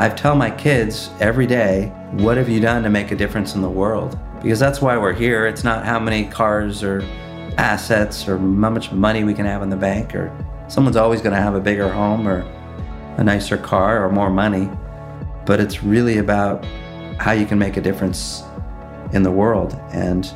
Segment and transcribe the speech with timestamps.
[0.00, 3.60] I tell my kids every day, what have you done to make a difference in
[3.60, 4.18] the world?
[4.42, 5.46] Because that's why we're here.
[5.46, 7.02] It's not how many cars or
[7.58, 10.32] assets or how much money we can have in the bank or
[10.68, 12.40] someone's always going to have a bigger home or
[13.18, 14.70] a nicer car or more money.
[15.44, 16.64] But it's really about
[17.18, 18.42] how you can make a difference
[19.12, 19.78] in the world.
[19.92, 20.32] And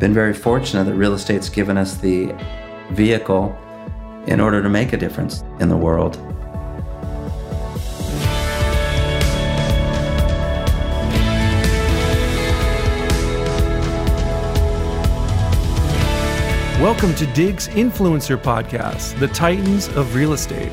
[0.00, 2.34] been very fortunate that real estate's given us the
[2.90, 3.56] vehicle
[4.26, 6.16] in order to make a difference in the world.
[16.80, 20.70] Welcome to Diggs Influencer Podcast, the Titans of Real Estate.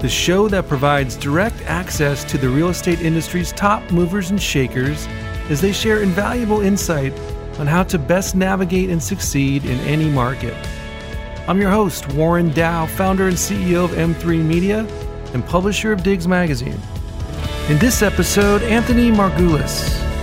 [0.00, 5.08] The show that provides direct access to the real estate industry's top movers and shakers
[5.50, 7.12] as they share invaluable insight
[7.58, 10.54] on how to best navigate and succeed in any market.
[11.48, 14.86] I'm your host, Warren Dow, founder and CEO of M3 Media
[15.32, 16.80] and publisher of Diggs Magazine.
[17.68, 20.13] In this episode, Anthony Marguleas.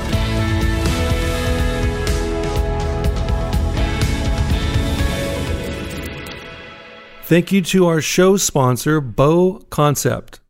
[7.32, 10.42] Thank you to our show sponsor, Beau Concept.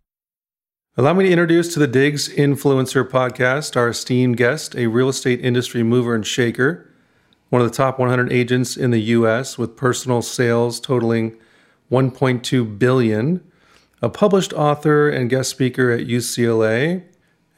[0.98, 5.46] Allow me to introduce to the Diggs Influencer podcast our esteemed guest, a real estate
[5.46, 6.92] industry mover and shaker,
[7.50, 11.38] one of the top 100 agents in the US with personal sales totaling
[11.92, 13.44] 1.2 billion,
[14.02, 17.04] a published author and guest speaker at UCLA,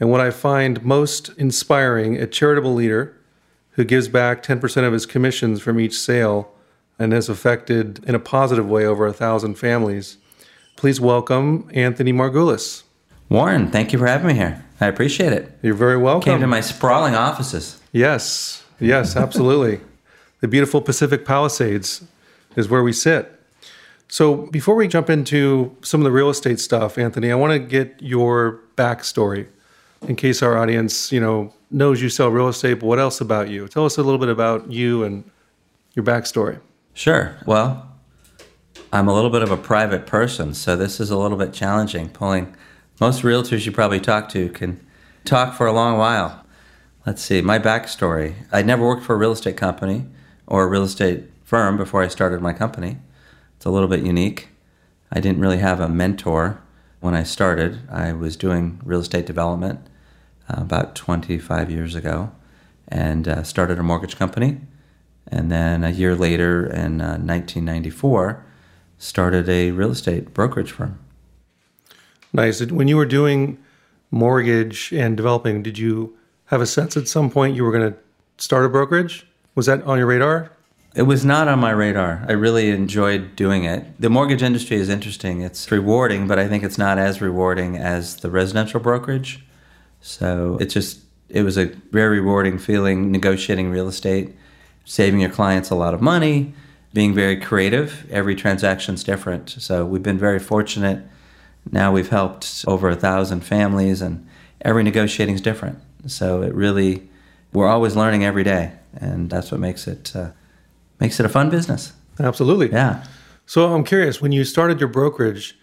[0.02, 3.18] and what I find most inspiring, a charitable leader
[3.76, 6.53] who gives back 10% of his commissions from each sale
[7.00, 10.18] and has affected in a positive way over a thousand families.
[10.76, 12.84] Please welcome Anthony Marguleas.
[13.30, 14.64] Warren, thank you for having me here.
[14.80, 15.58] I appreciate it.
[15.62, 16.34] You're very welcome.
[16.34, 17.80] Came to my sprawling offices.
[17.92, 19.82] Yes, yes, absolutely.
[20.42, 22.04] the beautiful Pacific Palisades
[22.56, 23.32] is where we sit.
[24.08, 27.60] So before we jump into some of the real estate stuff, Anthony, I want to
[27.60, 29.48] get your backstory
[30.08, 33.50] in case our audience, you know, knows you sell real estate, but what else about
[33.50, 33.68] you?
[33.68, 35.24] Tell us a little bit about you and
[35.96, 36.60] your backstory.
[36.94, 37.36] Sure.
[37.48, 37.90] Well,
[38.92, 42.10] I'm a little bit of a private person, so this is a little bit challenging.
[42.10, 42.56] Pulling
[43.00, 44.80] most realtors you probably talk to can
[45.26, 46.46] talk for a long while.
[47.04, 48.36] Let's see, my backstory.
[48.52, 50.06] I never worked for a real estate company
[50.46, 53.00] or a real estate firm before I started my company.
[53.58, 54.50] It's a little bit unique.
[55.12, 56.62] I didn't really have a mentor
[57.00, 57.80] when I started.
[57.90, 59.80] I was doing real estate development
[60.48, 62.32] uh, about 25 years ago
[62.88, 64.62] and uh, started a mortgage company
[65.28, 68.46] and then a year later, in uh, 1994,
[68.98, 71.00] started a real estate brokerage firm.
[72.32, 72.62] Nice.
[72.62, 73.58] When you were doing
[74.12, 77.98] mortgage and developing, did you have a sense at some point you were going to
[78.38, 79.28] start a brokerage?
[79.56, 80.52] Was that on your radar?
[80.96, 82.24] It was not on my radar.
[82.28, 84.00] I really enjoyed doing it.
[84.00, 85.42] The mortgage industry is interesting.
[85.42, 89.44] It's rewarding, but I think it's not as rewarding as the residential brokerage.
[90.02, 94.36] So it just it was a very rewarding feeling negotiating real estate
[94.86, 96.54] saving your clients a lot of money,
[96.94, 98.06] being very creative.
[98.12, 99.50] Every transaction's different.
[99.50, 101.04] So we've been very fortunate.
[101.72, 104.28] Now we've helped over a thousand families, and
[104.62, 105.80] every negotiating is different.
[106.08, 107.10] So it really,
[107.54, 110.32] we're always learning every day, and that's what makes it uh,
[111.00, 111.94] makes it a fun business.
[112.20, 112.72] Absolutely.
[112.72, 113.04] Yeah.
[113.46, 115.58] So I'm curious, when you started your brokerage,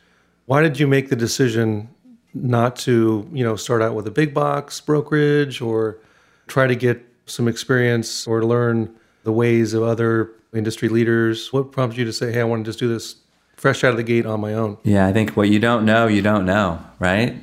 [0.46, 1.88] why did you make the decision
[2.34, 5.98] not to, you know, start out with a big box brokerage or
[6.46, 11.52] try to get some experience or learn the ways of other industry leaders?
[11.52, 13.16] What prompted you to say, hey, I want to just do this
[13.56, 14.78] fresh out of the gate on my own?
[14.82, 17.36] Yeah, I think what you don't know, you don't know, right?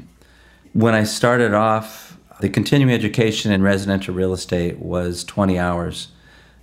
[0.74, 6.10] When I started off, the continuing education in residential real estate was 20 hours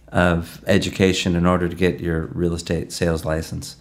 [0.09, 3.77] of education in order to get your real estate sales license.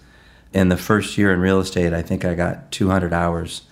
[0.51, 3.63] In the first year in real estate, I think I got 200 hours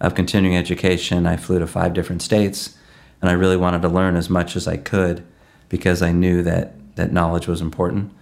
[0.00, 1.26] of continuing education.
[1.26, 2.76] I flew to five different states,
[3.20, 5.24] and I really wanted to learn as much as I could
[5.68, 8.12] because I knew that that knowledge was important.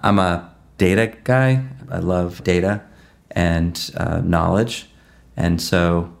[0.00, 1.64] I'm a data guy.
[1.90, 2.82] I love data
[3.30, 4.88] and uh, knowledge.
[5.36, 6.16] And so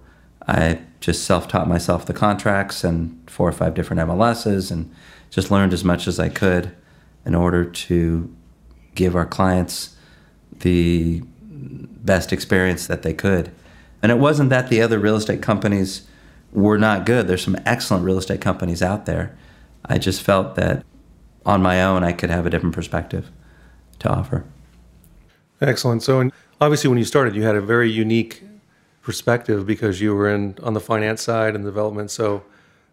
[0.46, 4.94] I just self taught myself the contracts and four or five different MLSs and
[5.30, 6.74] just learned as much as I could
[7.24, 8.34] in order to
[8.94, 9.96] give our clients
[10.60, 13.50] the best experience that they could.
[14.02, 16.06] And it wasn't that the other real estate companies
[16.52, 17.26] were not good.
[17.26, 19.36] There's some excellent real estate companies out there.
[19.86, 20.84] I just felt that
[21.44, 23.30] on my own, I could have a different perspective
[24.00, 24.44] to offer.
[25.60, 26.02] Excellent.
[26.02, 26.30] So,
[26.60, 28.42] obviously, when you started, you had a very unique
[29.02, 32.10] perspective because you were in on the finance side and development.
[32.10, 32.42] So,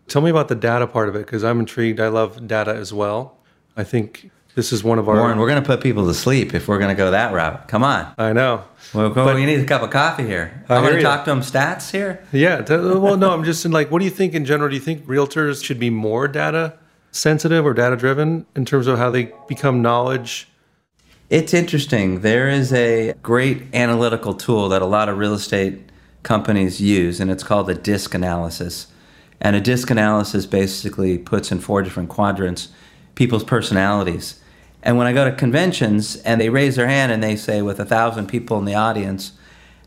[0.07, 1.99] tell me about the data part of it because I'm intrigued.
[1.99, 3.37] I love data as well.
[3.75, 5.15] I think this is one of our.
[5.15, 7.67] Warren, we're going to put people to sleep if we're going to go that route.
[7.67, 8.13] Come on.
[8.17, 8.63] I know.
[8.93, 10.63] Well, go, we need a cup of coffee here.
[10.67, 12.23] I I'm going to talk to them stats here.
[12.31, 12.61] Yeah.
[12.67, 14.69] well, no, I'm just in like, what do you think in general?
[14.69, 16.77] Do you think realtors should be more data
[17.11, 20.47] sensitive or data driven in terms of how they become knowledge?
[21.29, 22.21] It's interesting.
[22.21, 25.91] There is a great analytical tool that a lot of real estate
[26.23, 28.87] companies use, and it's called a disc analysis.
[29.39, 32.69] And a disc analysis basically puts in four different quadrants
[33.15, 34.41] people's personalities.
[34.81, 37.79] And when I go to conventions and they raise their hand and they say, with
[37.79, 39.33] a thousand people in the audience,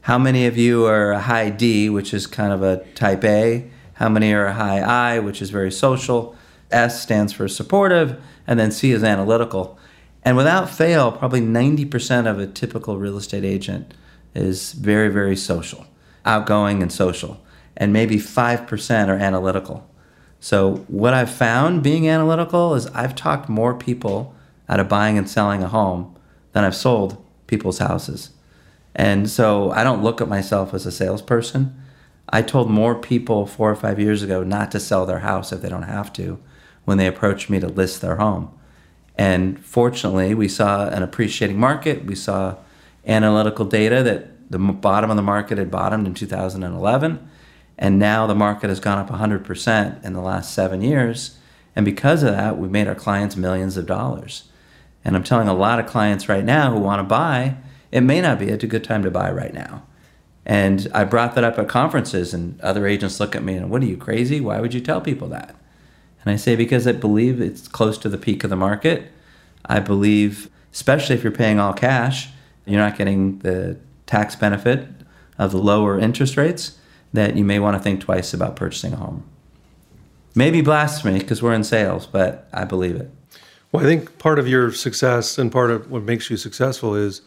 [0.03, 3.71] how many of you are a high D, which is kind of a type A?
[3.95, 6.37] How many are a high I, which is very social?
[6.73, 9.79] S stands for supportive, and then C is analytical.
[10.25, 13.95] And without fail, probably 90% of a typical real estate agent
[14.35, 15.87] is very, very social,
[16.25, 17.45] outgoing and social.
[17.77, 19.89] And maybe 5% are analytical.
[20.41, 24.35] So, what I've found being analytical is I've talked more people
[24.69, 26.17] out of buying and selling a home
[26.53, 28.31] than I've sold people's houses.
[28.95, 31.79] And so I don't look at myself as a salesperson.
[32.29, 35.61] I told more people four or five years ago not to sell their house if
[35.61, 36.39] they don't have to
[36.85, 38.53] when they approached me to list their home.
[39.17, 42.05] And fortunately, we saw an appreciating market.
[42.05, 42.57] We saw
[43.07, 47.29] analytical data that the bottom of the market had bottomed in 2011.
[47.79, 51.39] And now the market has gone up 100% in the last seven years.
[51.75, 54.45] And because of that, we've made our clients millions of dollars.
[55.05, 57.57] And I'm telling a lot of clients right now who want to buy,
[57.91, 59.83] it may not be a good time to buy right now.
[60.45, 63.83] And I brought that up at conferences, and other agents look at me and, What
[63.83, 64.41] are you crazy?
[64.41, 65.55] Why would you tell people that?
[66.25, 69.11] And I say, Because I believe it's close to the peak of the market.
[69.65, 72.29] I believe, especially if you're paying all cash,
[72.67, 74.89] you're not getting the tax benefit
[75.39, 76.79] of the lower interest rates,
[77.13, 79.25] that you may want to think twice about purchasing a home.
[80.35, 83.11] Maybe blasphemy because we're in sales, but I believe it.
[83.71, 87.23] Well, I think part of your success and part of what makes you successful is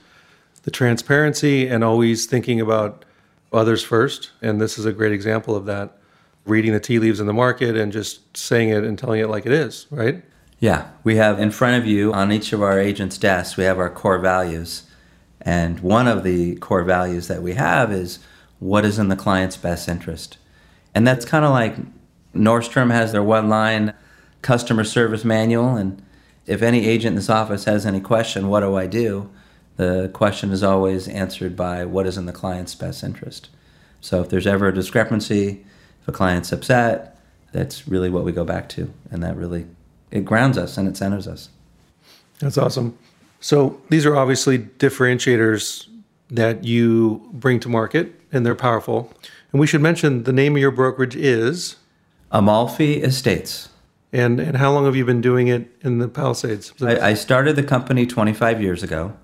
[0.63, 3.06] the transparency and always thinking about
[3.53, 4.31] others first.
[4.42, 5.97] And this is a great example of that.
[6.45, 9.45] Reading the tea leaves in the market and just saying it and telling it like
[9.45, 10.24] it is, right?
[10.59, 13.80] Yeah, we have in front of you on each of our agents' desks, we have
[13.80, 14.83] our core values.
[15.42, 18.19] And one of the core values that we have is
[18.59, 20.38] what is in the client's best interest.
[20.94, 21.75] And that's kind of like
[22.33, 23.94] Nordstrom has their one line
[24.42, 25.75] customer service manual.
[25.75, 26.01] And
[26.45, 29.30] if any agent in this office has any question, what do I do?
[29.77, 33.50] The question is always answered by what is in the client's best interest.
[34.00, 35.65] So if there's ever a discrepancy,
[36.06, 37.18] if a client's upset,
[37.52, 38.94] that's really what we go back to.
[39.10, 39.66] And that really
[40.12, 41.50] it grounds us and it centers us.
[42.38, 42.96] That's awesome.
[43.40, 45.88] So these are obviously differentiators
[46.30, 49.12] that you bring to market and they're powerful.
[49.52, 51.78] And we should mention the name of your brokerage is
[52.31, 53.69] Amalfi Estates.
[54.13, 56.72] and and how long have you been doing it in the Palisades?
[56.81, 59.18] I, I started the company 25 years ago.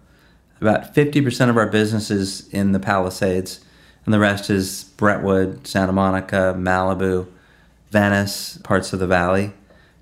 [0.60, 3.60] About 50% of our business is in the Palisades,
[4.06, 7.28] and the rest is Brentwood, Santa Monica, Malibu,
[7.92, 9.54] Venice, parts of the valley.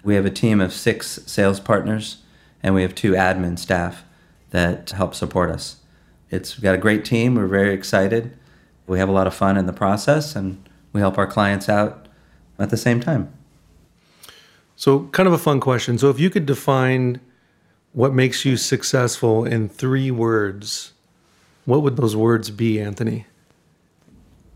[0.04, 2.18] We have a team of six sales partners,
[2.64, 4.04] and we have two admin staff
[4.52, 5.78] that help support us.
[6.30, 7.36] It's got a great team.
[7.36, 8.38] We're very excited.
[8.88, 12.08] We have a lot of fun in the process, and we help our clients out
[12.58, 13.34] at the same time.
[14.76, 15.98] So, kind of a fun question.
[15.98, 17.20] So, if you could define
[17.92, 20.94] what makes you successful in three words,
[21.66, 23.26] what would those words be, Anthony?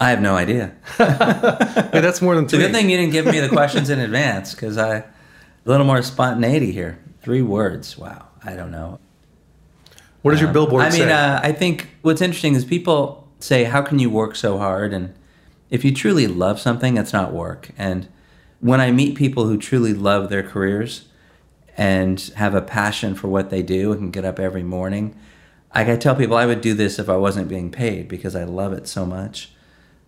[0.03, 0.73] I have no idea.
[0.97, 3.99] Hey, that's more than It's a good thing you didn't give me the questions in
[3.99, 5.05] advance because I a
[5.65, 6.99] little more spontaneity here.
[7.21, 7.97] Three words.
[7.97, 8.27] Wow.
[8.43, 8.99] I don't know.
[10.21, 11.03] What does your billboard say?
[11.03, 14.57] I mean, uh, I think what's interesting is people say, "How can you work so
[14.57, 15.13] hard?" And
[15.69, 17.71] if you truly love something, it's not work.
[17.77, 18.07] And
[18.59, 21.05] when I meet people who truly love their careers
[21.77, 25.15] and have a passion for what they do and can get up every morning,
[25.73, 28.43] like I tell people, I would do this if I wasn't being paid because I
[28.43, 29.51] love it so much.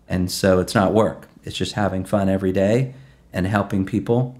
[0.08, 1.28] And so it's not work.
[1.44, 2.94] It's just having fun every day
[3.32, 4.36] and helping people,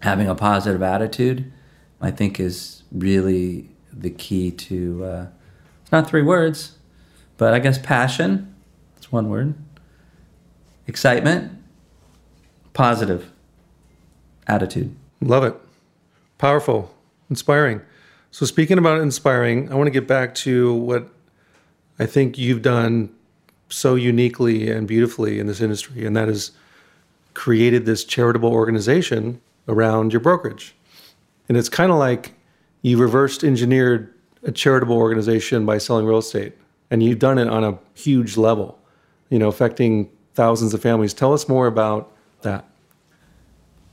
[0.00, 1.52] having a positive attitude.
[2.00, 5.04] I think is really the key to.
[5.04, 5.26] Uh,
[5.82, 6.78] it's not three words,
[7.36, 8.54] but I guess passion.
[8.96, 9.54] It's one word.
[10.86, 11.52] Excitement.
[12.72, 13.30] Positive
[14.46, 14.96] attitude.
[15.20, 15.54] Love it.
[16.38, 16.92] Powerful,
[17.30, 17.80] inspiring.
[18.30, 21.08] So, speaking about inspiring, I want to get back to what
[21.98, 23.14] I think you've done
[23.72, 26.52] so uniquely and beautifully in this industry, and that is
[27.34, 30.74] created this charitable organization around your brokerage.
[31.48, 32.34] And it's kind of like
[32.82, 34.12] you reversed engineered
[34.42, 36.54] a charitable organization by selling real estate,
[36.90, 38.78] and you've done it on a huge level,
[39.30, 41.14] you know, affecting thousands of families.
[41.14, 42.12] Tell us more about
[42.42, 42.64] that.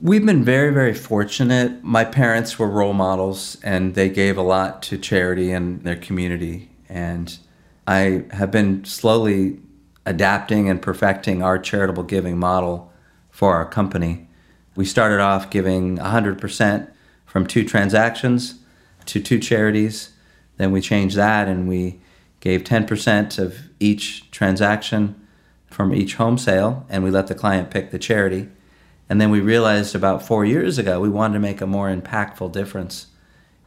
[0.00, 1.84] We've been very, very fortunate.
[1.84, 6.70] My parents were role models and they gave a lot to charity and their community.
[6.88, 7.38] And
[7.86, 9.60] I have been slowly
[10.06, 12.92] adapting and perfecting our charitable giving model
[13.30, 14.28] for our company.
[14.76, 16.90] We started off giving 100%
[17.26, 18.56] from two transactions
[19.06, 20.10] to two charities.
[20.56, 22.00] Then we changed that and we
[22.40, 25.20] gave 10% of each transaction
[25.66, 28.48] from each home sale and we let the client pick the charity.
[29.08, 32.52] And then we realized about four years ago we wanted to make a more impactful
[32.52, 33.08] difference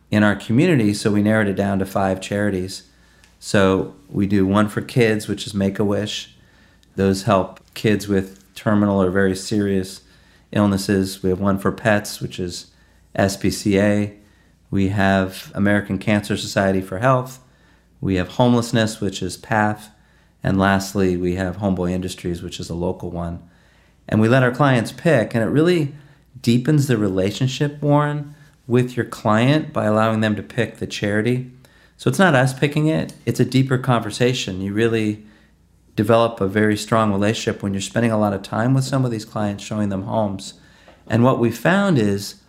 [0.10, 2.84] in our community, so we narrowed it down to five charities.
[3.46, 6.34] So we do one for kids, which is Make a Wish.
[6.96, 10.00] Those help kids with terminal or very serious
[10.54, 11.22] illnesses.
[11.22, 12.68] We have one for pets, which is
[13.20, 14.16] SPCA.
[14.72, 17.44] We have American Cancer Society for Health.
[18.00, 19.90] We have homelessness, which is PATH.
[20.42, 23.44] And lastly, we have Homeboy Industries, which is a local one
[24.08, 25.94] and we let our clients pick and it really
[26.42, 28.36] deepens the relationship warren
[28.68, 31.52] with your client by allowing them to pick the charity
[32.04, 34.60] so it's not us picking it it's a deeper conversation.
[34.60, 35.26] You really
[35.96, 39.12] develop a very strong relationship when you're spending a lot of time with some of
[39.12, 40.56] these clients showing them homes.
[41.08, 42.42] And what we found is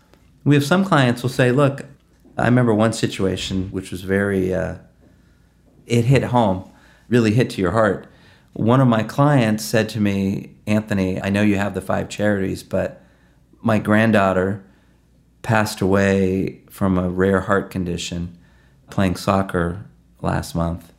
[0.42, 1.86] we have some clients will say look
[2.36, 4.78] i remember one situation which was very uh,
[5.86, 6.68] it hit home
[7.08, 8.08] really hit to your heart.
[8.54, 12.64] One of my clients said to me, Anthony, I know you have the five charities,
[12.64, 13.04] but
[13.62, 14.64] my granddaughter
[15.42, 18.36] passed away from a rare heart condition
[18.94, 19.84] playing soccer
[20.22, 20.92] last month.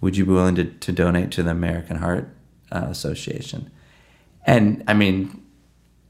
[0.00, 2.28] Would you be willing to, to donate to the American Heart
[2.72, 3.70] uh, Association?
[4.44, 5.44] And I mean,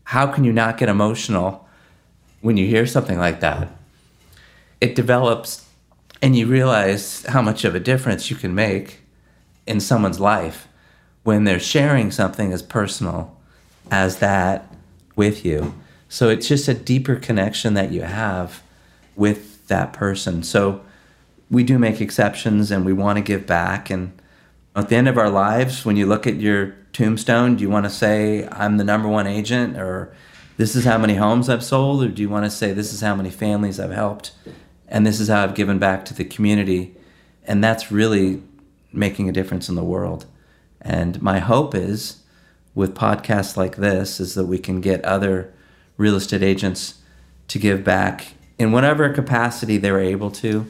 [0.05, 1.69] how can you not get emotional
[2.41, 3.69] when you hear something like that?
[4.81, 5.67] It develops,
[6.23, 9.01] and you realize how much of a difference you can make
[9.67, 10.69] in someone's life
[11.23, 13.37] when they're sharing something as personal
[13.91, 14.75] as that
[15.17, 15.75] with you.
[16.09, 18.63] So it's just a deeper connection that you have
[19.17, 20.43] with that person.
[20.43, 20.83] So
[21.51, 23.91] we do make exceptions and we want to give back.
[23.91, 24.21] And
[24.75, 27.85] at the end of our lives, when you look at your tombstone, do you want
[27.85, 30.15] to say, I'm the number one agent, or
[30.57, 33.01] this is how many homes I've sold, or do you want to say, this is
[33.01, 34.33] how many families I've helped,
[34.89, 36.95] and this is how I've given back to the community?
[37.45, 38.43] And that's really
[38.93, 40.27] making a difference in the world.
[40.81, 42.23] And my hope is
[42.75, 45.53] with podcasts like this is that we can get other
[45.97, 46.95] real estate agents
[47.49, 50.67] to give back in whatever capacity they're able to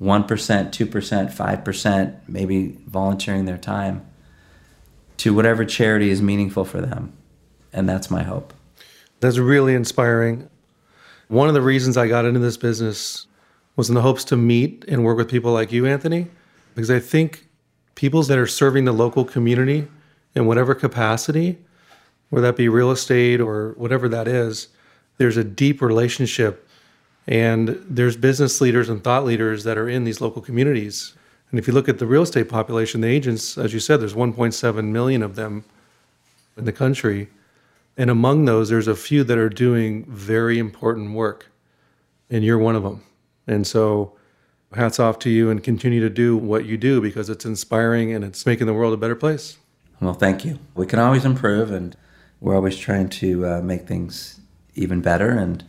[0.00, 4.06] 1%, 2%, 5%, maybe volunteering their time
[5.18, 7.12] to whatever charity is meaningful for them.
[7.72, 8.54] And that's my hope.
[9.20, 10.48] That's really inspiring.
[11.28, 13.26] One of the reasons I got into this business
[13.76, 16.28] was in the hopes to meet and work with people like you, Anthony,
[16.74, 17.46] because I think
[17.94, 19.86] people that are serving the local community
[20.34, 21.58] in whatever capacity,
[22.30, 24.68] whether that be real estate or whatever that is,
[25.18, 26.66] there's a deep relationship.
[27.30, 31.14] And there's business leaders and thought leaders that are in these local communities.
[31.50, 34.14] And if you look at the real estate population, the agents, as you said, there's
[34.14, 35.64] 1.7 million of them
[36.56, 37.28] in the country.
[37.96, 41.46] And among those, there's a few that are doing very important work.
[42.28, 43.04] And you're one of them.
[43.46, 44.16] And so
[44.74, 48.24] hats off to you and continue to do what you do because it's inspiring and
[48.24, 49.56] it's making the world a better place.
[50.00, 50.58] Well, thank you.
[50.74, 51.96] We can always improve and
[52.40, 54.40] we're always trying to uh, make things
[54.74, 55.30] even better.
[55.30, 55.64] And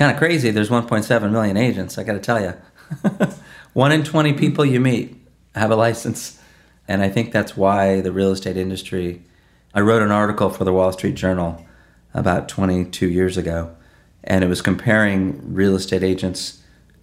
[0.00, 0.50] kind of crazy.
[0.50, 2.54] There's 1.7 million agents, I got to tell you.
[3.74, 5.14] One in 20 people you meet
[5.54, 6.40] have a license.
[6.88, 9.22] And I think that's why the real estate industry.
[9.74, 11.66] I wrote an article for the Wall Street Journal
[12.14, 13.76] about 22 years ago,
[14.24, 16.62] and it was comparing real estate agents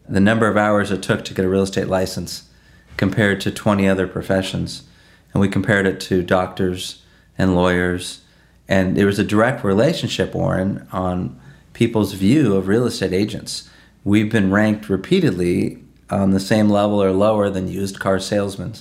[0.10, 2.50] the number of hours it took to get a real estate license
[2.98, 4.88] compared to 20 other professions.
[5.34, 7.04] And we compared it to doctors
[7.38, 8.22] and lawyers.
[8.68, 11.40] And there was a direct relationship, Warren, on
[11.78, 13.70] people's view of real estate agents.
[14.04, 15.78] We've been ranked repeatedly
[16.10, 18.74] on the same level or lower than used car salesmen.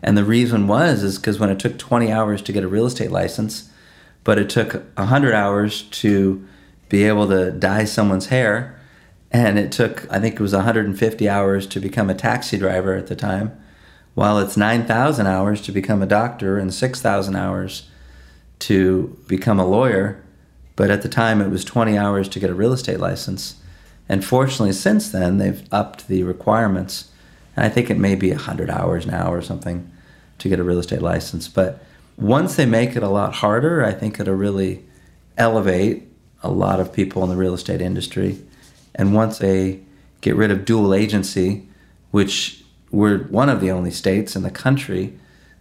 [0.00, 2.86] And the reason was is because when it took 20 hours to get a real
[2.86, 3.68] estate license,
[4.22, 6.46] but it took 100 hours to
[6.88, 8.78] be able to dye someone's hair,
[9.32, 13.08] and it took, I think it was 150 hours to become a taxi driver at
[13.08, 13.60] the time,
[14.14, 17.88] while it's 9,000 hours to become a doctor and 6,000 hours
[18.60, 20.22] to become a lawyer.
[20.80, 23.56] But at the time, it was 20 hours to get a real estate license.
[24.08, 27.10] And fortunately, since then, they've upped the requirements.
[27.54, 29.92] And I think it may be 100 hours now or something
[30.38, 31.48] to get a real estate license.
[31.48, 31.84] But
[32.16, 34.82] once they make it a lot harder, I think it'll really
[35.36, 36.04] elevate
[36.42, 38.38] a lot of people in the real estate industry
[38.94, 39.80] and once they
[40.22, 41.68] get rid of dual agency,
[42.10, 45.12] which we're one of the only states in the country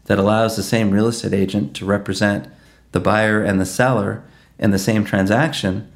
[0.05, 2.47] that allows the same real estate agent to represent
[2.93, 4.23] the buyer and the seller
[4.59, 5.91] in the same transaction,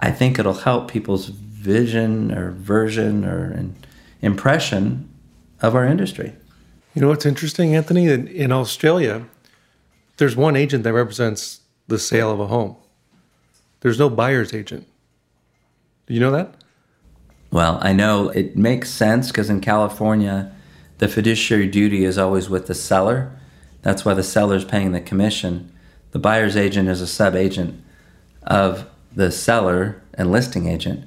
[0.00, 3.70] I think it'll help people's vision or version or
[4.20, 5.08] impression
[5.62, 6.34] of our industry.
[6.94, 8.06] You know what's interesting, Anthony?
[8.08, 9.24] In, in Australia,
[10.16, 12.76] there's one agent that represents the sale of a home.
[13.80, 14.86] There's no buyer's agent.
[16.06, 16.54] Do you know that?
[17.50, 20.52] Well, I know it makes sense because in California,
[20.98, 23.32] the fiduciary duty is always with the seller.
[23.82, 25.72] That's why the seller's paying the commission.
[26.10, 27.82] The buyer's agent is a sub agent
[28.42, 31.04] of the seller and listing agent.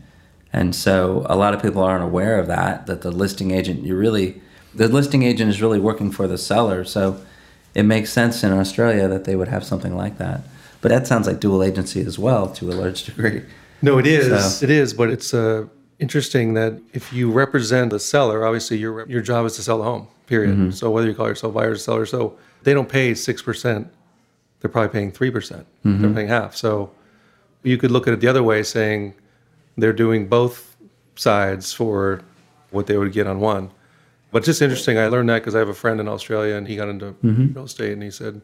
[0.54, 3.96] And so a lot of people aren't aware of that, that the listing agent, you
[3.96, 4.42] really,
[4.76, 6.84] the listing agent is really working for the seller.
[6.84, 7.22] So
[7.74, 10.42] it makes sense in Australia that they would have something like that.
[10.82, 13.44] But that sounds like dual agency as well to a large degree.
[13.82, 14.60] No, it is.
[14.60, 14.64] So.
[14.64, 15.68] It is, but it's uh,
[16.00, 19.84] interesting that if you represent the seller, obviously your your job is to sell the
[19.84, 20.08] home.
[20.28, 20.56] Period.
[20.56, 20.72] Mm-hmm.
[20.72, 23.92] So whether you call yourself buyer or seller, so they don't pay six percent.
[24.60, 25.66] They're probably paying three percent.
[25.86, 26.02] Mm-hmm.
[26.02, 26.56] They're paying half.
[26.56, 26.92] So
[27.64, 29.14] you could look at it the other way, saying
[29.78, 30.76] they're doing both
[31.16, 32.22] sides for
[32.72, 33.72] what they would get on one.
[34.32, 34.98] But just interesting.
[34.98, 37.54] I learned that because I have a friend in Australia and he got into mm-hmm.
[37.54, 38.42] real estate and he said,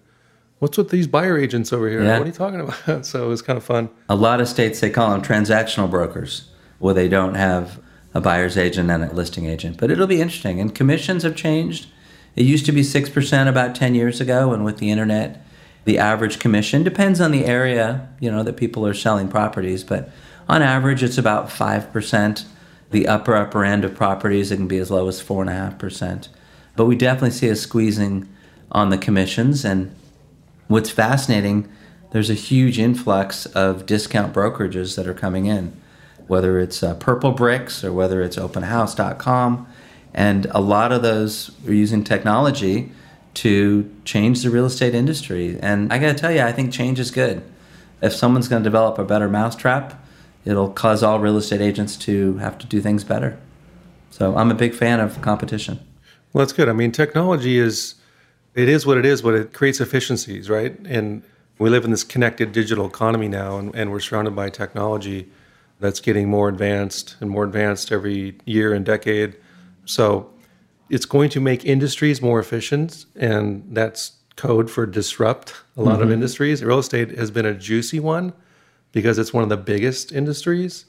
[0.60, 2.04] What's with these buyer agents over here?
[2.04, 2.18] Yeah.
[2.18, 3.06] What are you talking about?
[3.06, 3.90] so it was kind of fun.
[4.10, 7.80] A lot of states, they call them transactional brokers, where they don't have
[8.16, 9.78] a buyer's agent and a listing agent.
[9.78, 10.60] But it'll be interesting.
[10.60, 11.88] And commissions have changed.
[12.36, 14.52] It used to be 6% about 10 years ago.
[14.52, 15.46] And with the internet,
[15.88, 19.86] the average commission depends on the area, you know, that people are selling properties.
[19.86, 20.10] But
[20.50, 22.44] on average, it's about 5%.
[22.92, 26.28] The upper, upper end of properties, it can be as low as 4.5%.
[26.76, 28.28] But we definitely see a squeezing
[28.70, 29.64] on the commissions.
[29.64, 29.96] And
[30.68, 31.72] what's fascinating,
[32.12, 35.74] there's a huge influx of discount brokerages that are coming in,
[36.28, 39.66] whether it's uh, Purplebricks or whether it's openhouse.com.
[40.14, 42.92] And a lot of those are using technology
[43.38, 45.60] to change the real estate industry.
[45.62, 47.44] And I got to tell you, I think change is good.
[48.02, 50.04] If someone's going to develop a better mousetrap,
[50.44, 53.38] it'll cause all real estate agents to have to do things better.
[54.10, 55.80] So I'm a big fan of competition.
[56.34, 56.68] Well, that's good.
[56.68, 57.96] I mean, technology is
[58.56, 60.76] it is what it is, but it creates efficiencies, right?
[60.86, 61.22] And
[61.60, 65.30] we live in this connected digital economy now, and, and we're surrounded by technology
[65.80, 69.36] that's getting more advanced and more advanced every year and decade.
[69.86, 70.32] So
[70.90, 76.04] it's going to make industries more efficient, and that's code for disrupt a lot mm-hmm.
[76.04, 76.64] of industries.
[76.64, 78.34] Real estate has been a juicy one
[78.92, 80.86] because it's one of the biggest industries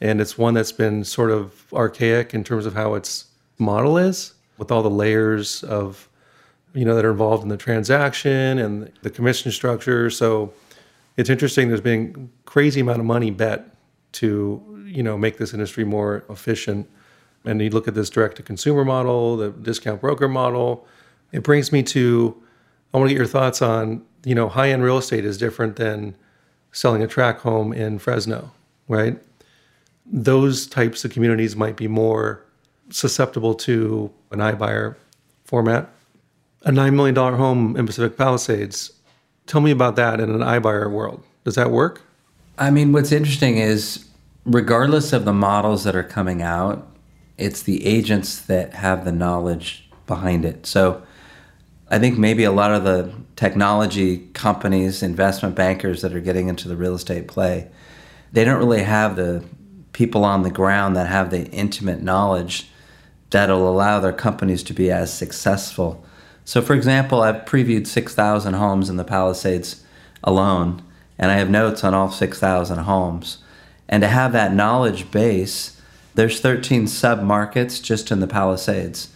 [0.00, 3.26] and it's one that's been sort of archaic in terms of how its
[3.58, 6.08] model is with all the layers of
[6.74, 10.52] you know that are involved in the transaction and the commission structure so
[11.16, 13.74] it's interesting there's been crazy amount of money bet
[14.12, 16.88] to you know make this industry more efficient
[17.48, 20.86] and you look at this direct to consumer model the discount broker model
[21.32, 22.40] it brings me to
[22.92, 25.76] i want to get your thoughts on you know high end real estate is different
[25.76, 26.14] than
[26.72, 28.52] selling a track home in Fresno,
[28.88, 29.18] right?
[30.06, 32.44] Those types of communities might be more
[32.90, 34.96] susceptible to an iBuyer
[35.44, 35.88] format.
[36.62, 38.92] A $9 million home in Pacific Palisades,
[39.46, 41.22] tell me about that in an iBuyer world.
[41.44, 42.02] Does that work?
[42.58, 44.06] I mean, what's interesting is
[44.44, 46.86] regardless of the models that are coming out,
[47.38, 50.66] it's the agents that have the knowledge behind it.
[50.66, 51.02] So
[51.88, 56.68] I think maybe a lot of the technology companies, investment bankers that are getting into
[56.68, 57.70] the real estate play,
[58.32, 59.44] they don't really have the
[59.92, 62.68] people on the ground that have the intimate knowledge
[63.30, 66.04] that'll allow their companies to be as successful.
[66.44, 69.84] So, for example, I've previewed 6,000 homes in the Palisades
[70.24, 70.82] alone,
[71.18, 73.38] and I have notes on all 6,000 homes.
[73.88, 75.77] And to have that knowledge base,
[76.18, 79.08] there's 13 sub markets just in the Palisades.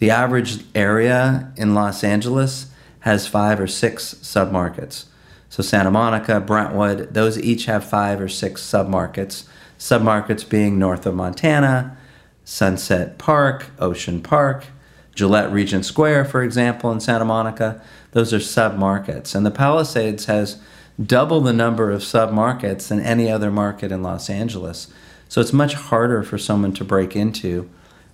[0.00, 2.66] The average area in Los Angeles
[3.00, 5.04] has five or six submarkets.
[5.48, 9.46] So Santa Monica, Brentwood, those each have five or six submarkets.
[9.78, 11.96] Submarkets being north of Montana,
[12.44, 14.64] Sunset Park, Ocean Park,
[15.14, 17.80] Gillette Regent Square, for example, in Santa Monica.
[18.10, 19.32] Those are submarkets.
[19.32, 20.60] And the Palisades has
[21.00, 24.88] double the number of submarkets than any other market in Los Angeles.
[25.28, 27.68] So it's much harder for someone to break into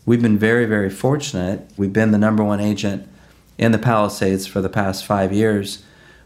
[0.07, 1.71] we've been very, very fortunate.
[1.77, 3.09] We've been the number one agent
[3.57, 5.83] in the Palisades for the past five years.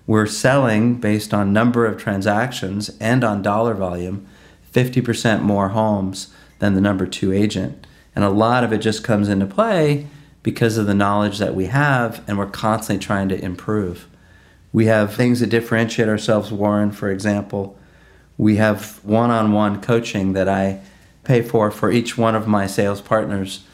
[0.06, 4.26] We're selling based on number of transactions and on dollar volume
[4.72, 7.86] 50% more homes than the number two agent.
[8.14, 10.06] And a lot of it just comes into play
[10.42, 14.06] because of the knowledge that we have, and we're constantly trying to improve.
[14.72, 17.77] We have things that differentiate ourselves, Warren, for example.
[18.38, 20.80] We have one on one coaching that I
[21.24, 23.64] pay for for each one of my sales partners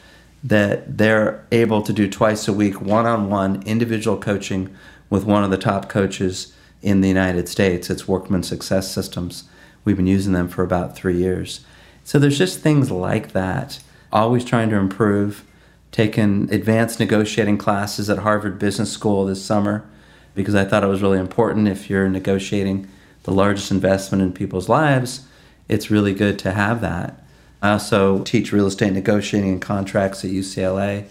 [0.42, 4.74] that they're able to do twice a week one on one individual coaching
[5.10, 7.88] with one of the top coaches in the United States.
[7.88, 9.44] It's Workman Success Systems.
[9.84, 11.60] We've been using them for about three years.
[12.02, 13.80] So there's just things like that.
[14.12, 15.44] Always trying to improve.
[15.92, 19.88] Taken advanced negotiating classes at Harvard Business School this summer
[20.34, 22.88] because I thought it was really important if you're negotiating
[23.24, 25.26] the largest investment in people's lives,
[25.68, 27.22] it's really good to have that.
[27.62, 31.06] I also teach real estate negotiating and contracts at UCLA.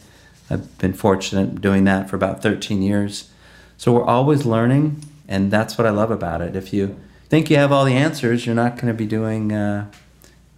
[0.49, 3.32] I've been fortunate doing that for about 13 years.
[3.78, 6.56] So we're always learning, and that's what I love about it.
[6.56, 9.89] If you think you have all the answers, you're not going to be doing uh,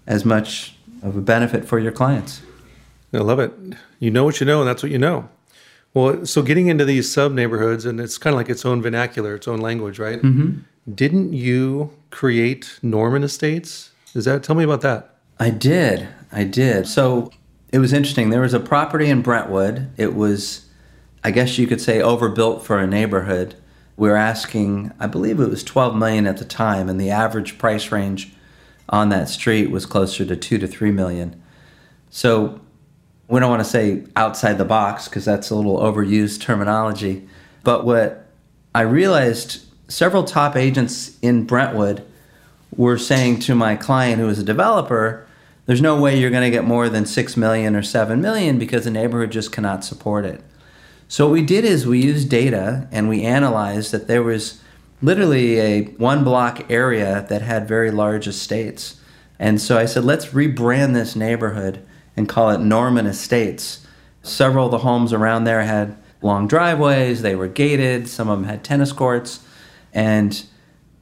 [0.05, 2.41] as much of a benefit for your clients.
[3.13, 3.53] I love it.
[3.99, 5.29] You know what you know, and that's what you know.
[5.93, 9.35] Well, so getting into these sub neighborhoods, and it's kind of like its own vernacular,
[9.35, 10.21] its own language, right?
[10.21, 10.59] Mm-hmm.
[10.93, 13.91] Didn't you create Norman Estates?
[14.13, 14.43] Is that?
[14.43, 15.15] Tell me about that.
[15.39, 16.07] I did.
[16.31, 16.87] I did.
[16.87, 17.31] So
[17.71, 18.29] it was interesting.
[18.29, 19.89] There was a property in Brentwood.
[19.97, 20.65] It was,
[21.23, 23.55] I guess you could say, overbuilt for a neighborhood.
[23.97, 27.57] We were asking, I believe it was 12 million at the time, and the average
[27.57, 28.33] price range
[28.87, 31.41] on that street was closer to two to three million.
[32.09, 32.61] So
[33.27, 37.27] we don't want to say outside the box because that's a little overused terminology.
[37.63, 38.27] But what
[38.75, 42.05] I realized several top agents in Brentwood
[42.75, 45.25] were saying to my client who was a developer,
[45.65, 48.83] there's no way you're going to get more than 6 million or 7 million because
[48.83, 50.43] the neighborhood just cannot support it.
[51.07, 54.61] So what we did is we used data and we analyzed that there was
[55.01, 58.99] literally a one block area that had very large estates.
[59.37, 63.85] And so I said, let's rebrand this neighborhood and call it Norman Estates.
[64.23, 68.47] Several of the homes around there had long driveways, they were gated, some of them
[68.47, 69.44] had tennis courts.
[69.95, 70.45] And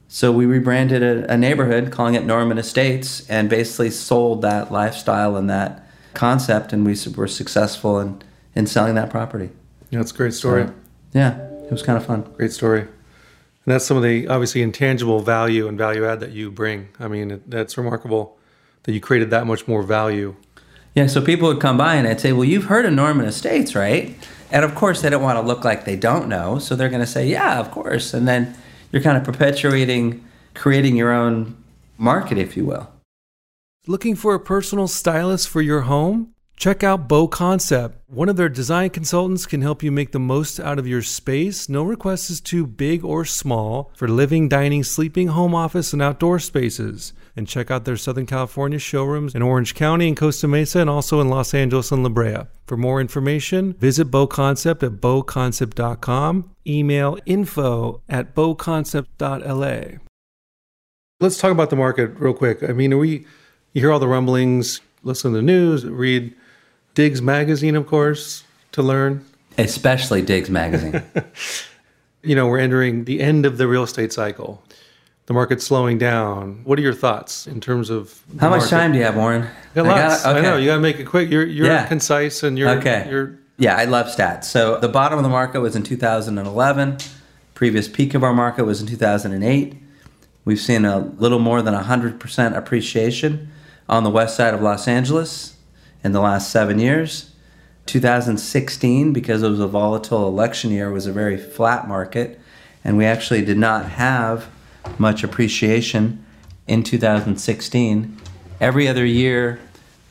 [0.08, 5.36] so we rebranded a, a neighborhood, calling it Norman Estates, and basically sold that lifestyle
[5.36, 6.72] and that concept.
[6.72, 8.22] And we were successful in,
[8.54, 9.50] in selling that property.
[9.90, 10.66] Yeah, that's a great story.
[10.66, 10.74] So,
[11.12, 12.22] yeah, it was kind of fun.
[12.38, 12.80] Great story.
[12.80, 16.88] And that's some of the obviously intangible value and value add that you bring.
[16.98, 18.38] I mean, that's remarkable
[18.84, 20.36] that you created that much more value
[20.94, 23.74] yeah, so people would come by and I'd say, Well, you've heard of Norman Estates,
[23.74, 24.16] right?
[24.52, 26.60] And of course, they don't want to look like they don't know.
[26.60, 28.14] So they're going to say, Yeah, of course.
[28.14, 28.54] And then
[28.94, 31.56] you're kind of perpetuating, creating your own
[31.98, 32.88] market, if you will.
[33.88, 36.32] Looking for a personal stylist for your home?
[36.56, 37.98] Check out Beau Concept.
[38.06, 41.68] One of their design consultants can help you make the most out of your space.
[41.68, 46.38] No request is too big or small for living, dining, sleeping, home office, and outdoor
[46.38, 47.12] spaces.
[47.36, 51.20] And check out their Southern California showrooms in Orange County and Costa Mesa and also
[51.20, 52.46] in Los Angeles and La Brea.
[52.66, 56.50] For more information, visit Beau Concept at beauconcept.com.
[56.66, 59.98] Email info at beauconcept.la.
[61.20, 62.62] Let's talk about the market real quick.
[62.62, 63.26] I mean, we
[63.74, 66.32] you hear all the rumblings, listen to the news, read
[66.94, 69.24] Diggs Magazine, of course, to learn.
[69.58, 71.02] Especially Diggs Magazine.
[72.22, 74.62] you know, we're entering the end of the real estate cycle.
[75.26, 76.60] The market's slowing down.
[76.64, 79.48] What are your thoughts in terms of how much time do you have, Warren?
[79.74, 79.96] Got lots.
[79.96, 80.38] I, gotta, okay.
[80.38, 81.30] I know you got to make it quick.
[81.30, 81.86] You're you're yeah.
[81.86, 83.06] concise and you're okay.
[83.08, 84.44] You're yeah, I love stats.
[84.44, 86.98] So the bottom of the market was in 2011.
[87.54, 89.76] Previous peak of our market was in 2008.
[90.44, 93.50] We've seen a little more than 100% appreciation
[93.88, 95.56] on the west side of Los Angeles
[96.02, 97.30] in the last seven years.
[97.86, 102.40] 2016, because it was a volatile election year, was a very flat market,
[102.82, 104.48] and we actually did not have
[104.98, 106.24] much appreciation
[106.66, 108.20] in 2016.
[108.60, 109.60] Every other year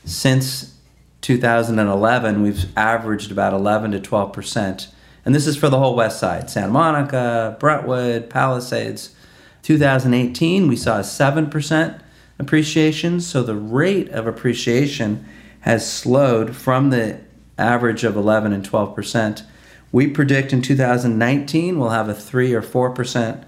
[0.05, 0.77] since
[1.21, 4.87] 2011, we've averaged about 11 to 12 percent.
[5.25, 9.15] And this is for the whole west side Santa Monica, Brentwood, Palisades.
[9.61, 12.01] 2018, we saw a 7 percent
[12.37, 13.21] appreciation.
[13.21, 15.25] So the rate of appreciation
[15.61, 17.21] has slowed from the
[17.57, 19.43] average of 11 and 12 percent.
[19.91, 23.43] We predict in 2019 we'll have a 3 or 4 percent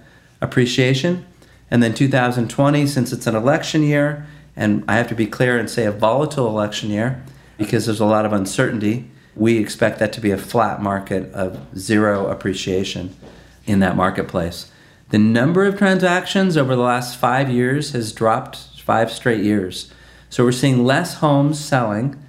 [0.46, 1.26] appreciation.
[1.70, 5.70] And then 2020, since it's an election year, and I have to be clear and
[5.70, 7.22] say a volatile election year
[7.58, 11.60] because there's a lot of uncertainty, we expect that to be a flat market of
[11.78, 13.16] zero appreciation
[13.66, 14.72] in that marketplace.
[15.10, 19.92] The number of transactions over the last five years has dropped five straight years.
[20.30, 22.22] So we're seeing less homes selling.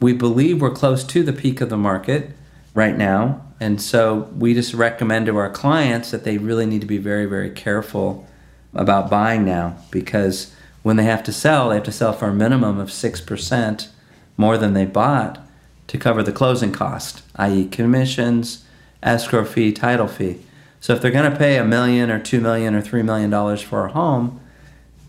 [0.00, 2.30] We believe we're close to the peak of the market
[2.74, 3.41] right now.
[3.62, 7.26] And so we just recommend to our clients that they really need to be very,
[7.26, 8.26] very careful
[8.74, 12.34] about buying now because when they have to sell, they have to sell for a
[12.34, 13.88] minimum of 6%
[14.36, 15.38] more than they bought
[15.86, 18.64] to cover the closing cost, i.e., commissions,
[19.00, 20.40] escrow fee, title fee.
[20.80, 23.62] So if they're going to pay a million or two million or three million dollars
[23.62, 24.40] for a home,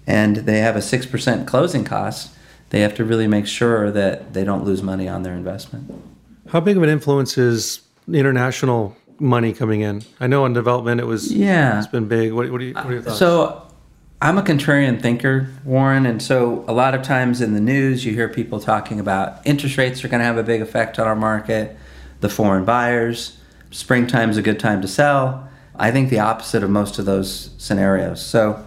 [0.05, 2.35] and they have a 6% closing cost,
[2.69, 5.91] they have to really make sure that they don't lose money on their investment.
[6.49, 10.03] How big of an influence is international money coming in?
[10.19, 12.33] I know on development it was yeah it's been big.
[12.33, 13.19] What, what, are, you, what are your thoughts?
[13.19, 13.67] So
[14.21, 18.13] I'm a contrarian thinker, Warren, and so a lot of times in the news you
[18.13, 21.15] hear people talking about interest rates are going to have a big effect on our
[21.15, 21.77] market,
[22.21, 23.37] the foreign buyers,
[23.71, 25.49] springtime's a good time to sell.
[25.75, 28.25] I think the opposite of most of those scenarios.
[28.25, 28.65] So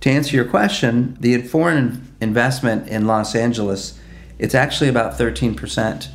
[0.00, 3.98] to answer your question, the foreign investment in Los Angeles,
[4.38, 6.08] it's actually about 13%.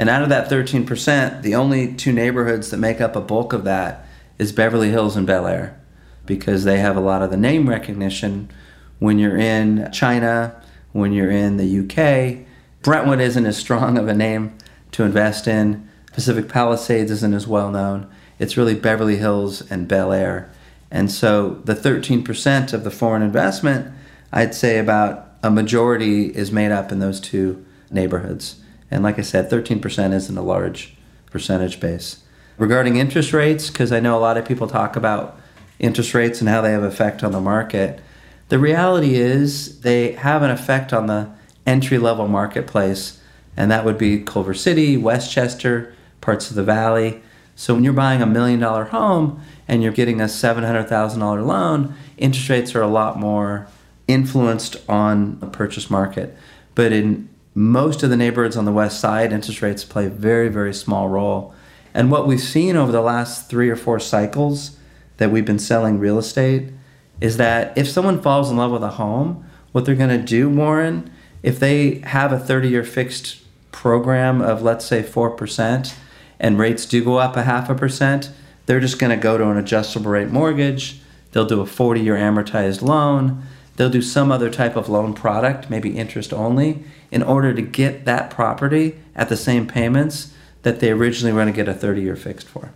[0.00, 3.64] And out of that 13%, the only two neighborhoods that make up a bulk of
[3.64, 4.06] that
[4.38, 5.78] is Beverly Hills and Bel Air
[6.24, 8.50] because they have a lot of the name recognition
[8.98, 10.58] when you're in China,
[10.92, 12.46] when you're in the UK.
[12.80, 14.56] Brentwood isn't as strong of a name
[14.92, 15.86] to invest in.
[16.14, 18.10] Pacific Palisades isn't as well known.
[18.38, 20.50] It's really Beverly Hills and Bel Air.
[20.90, 23.92] And so the 13% of the foreign investment,
[24.32, 28.56] I'd say about a majority is made up in those two neighborhoods.
[28.90, 30.96] And like I said, 13% isn't a large
[31.30, 32.24] percentage base.
[32.58, 35.38] Regarding interest rates, because I know a lot of people talk about
[35.78, 38.00] interest rates and how they have effect on the market.
[38.48, 41.30] The reality is they have an effect on the
[41.66, 43.20] entry level marketplace,
[43.56, 47.22] and that would be Culver City, Westchester, parts of the valley.
[47.54, 52.48] So when you're buying a million dollar home and you're getting a $700,000 loan, interest
[52.48, 53.68] rates are a lot more
[54.06, 56.36] influenced on the purchase market.
[56.74, 57.28] But in
[57.60, 61.08] most of the neighborhoods on the west side, interest rates play a very, very small
[61.08, 61.54] role.
[61.92, 64.78] And what we've seen over the last three or four cycles
[65.18, 66.72] that we've been selling real estate
[67.20, 70.48] is that if someone falls in love with a home, what they're going to do,
[70.48, 73.42] Warren, if they have a 30 year fixed
[73.72, 75.94] program of, let's say, 4%,
[76.38, 78.30] and rates do go up a half a percent,
[78.64, 81.02] they're just going to go to an adjustable rate mortgage.
[81.32, 83.42] They'll do a 40 year amortized loan.
[83.80, 88.04] They'll do some other type of loan product, maybe interest only, in order to get
[88.04, 92.02] that property at the same payments that they originally were going to get a 30
[92.02, 92.74] year fixed for.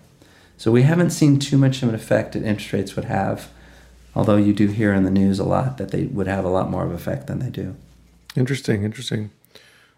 [0.57, 3.51] So we haven't seen too much of an effect that interest rates would have,
[4.15, 6.71] although you do hear in the news a lot that they would have a lot
[6.71, 7.77] more of an effect than they do.
[8.35, 9.31] Interesting, interesting.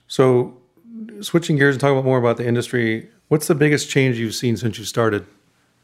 [0.08, 0.56] So
[1.20, 4.56] switching gears and talking about more about the industry, what's the biggest change you've seen
[4.56, 5.24] since you started?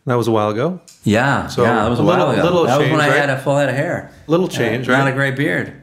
[0.04, 0.80] That was a while ago.
[1.04, 2.42] Yeah, so yeah, that was a, a little, while ago.
[2.42, 4.10] Little that change, was when I had a full head of hair.
[4.26, 4.98] Little change, uh, right?
[4.98, 5.74] Not a gray beard.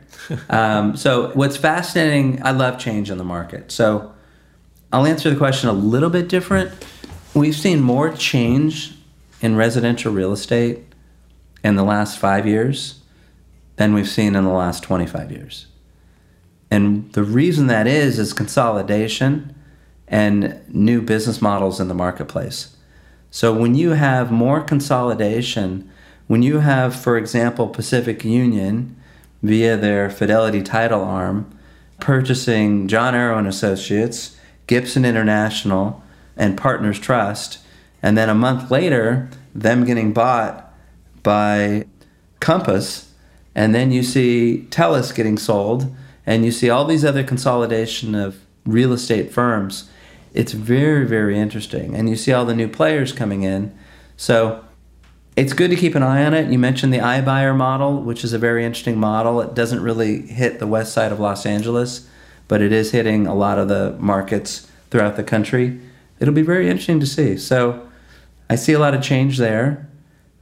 [0.50, 2.44] um, so what's fascinating?
[2.44, 3.72] I love change in the market.
[3.72, 4.14] So
[4.92, 6.72] I'll answer the question a little bit different.
[7.34, 8.96] We've seen more change
[9.42, 10.80] in residential real estate
[11.64, 13.02] in the last five years
[13.76, 15.68] than we've seen in the last 25 years.
[16.72, 19.56] And the reason that is is consolidation
[20.08, 22.76] and new business models in the marketplace.
[23.32, 25.90] So when you have more consolidation,
[26.30, 28.96] when you have, for example, Pacific Union
[29.42, 31.52] via their Fidelity title arm
[32.00, 34.38] purchasing John Aaroe and Associates,
[34.68, 36.04] Gibson International,
[36.38, 37.58] and Partners Trust,
[38.04, 40.72] and then a month later, them getting bought
[41.24, 41.88] by
[42.40, 43.12] Compass,
[43.56, 45.92] and then you see Teles getting sold,
[46.28, 48.38] and you see all these other consolidation of
[48.68, 49.90] real estate firms.
[50.36, 51.96] It's very, very interesting.
[51.96, 53.76] And you see all the new players coming in.
[54.16, 54.64] So
[55.36, 56.52] it's good to keep an eye on it.
[56.52, 59.40] You mentioned the iBuyer model, which is a very interesting model.
[59.42, 62.08] It doesn't really hit the west side of Los Angeles,
[62.48, 65.80] but it is hitting a lot of the markets throughout the country
[66.20, 67.38] it'll be very interesting to see.
[67.38, 67.88] So
[68.50, 69.90] I see a lot of change there.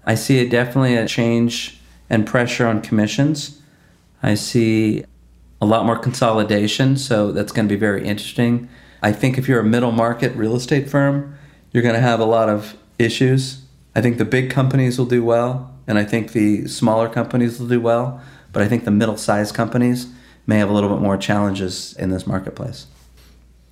[0.06, 3.62] I see it definitely a change and pressure on commissions.
[4.23, 5.04] I see
[5.62, 8.69] a lot more consolidation, so that's going to be very interesting.
[9.02, 11.38] I think if you're a middle market real estate firm,
[11.71, 13.62] you're going to have a lot of issues.
[13.97, 17.67] I think the big companies will do well, and I think the smaller companies will
[17.67, 18.21] do well,
[18.53, 20.05] but I think the middle sized companies
[20.45, 22.86] may have a little bit more challenges in this marketplace.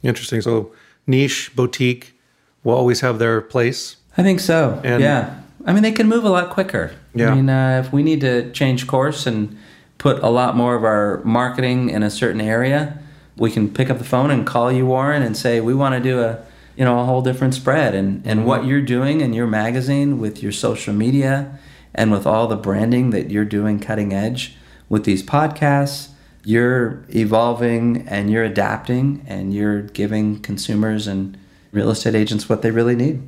[0.02, 0.42] Interesting.
[0.42, 0.72] So
[1.06, 2.20] niche boutique
[2.64, 3.98] will always have their place.
[4.18, 4.82] I think so.
[4.84, 5.42] And yeah.
[5.64, 6.96] I mean, they can move a lot quicker.
[7.14, 7.30] Yeah.
[7.30, 9.56] I mean, uh, if we need to change course and
[10.00, 12.98] put a lot more of our marketing in a certain area,
[13.38, 16.02] we can pick up the phone and call you, Warren, and say we want to
[16.02, 16.44] do a
[16.76, 17.96] you know a whole different spread.
[17.96, 18.50] And and mm-hmm.
[18.50, 21.60] what you're doing in your magazine with your social media
[21.94, 24.56] and with all the branding that you're doing cutting edge
[24.90, 26.10] with these podcasts
[26.46, 31.38] you're evolving and you're adapting and you're giving consumers and
[31.72, 33.28] real estate agents what they really need.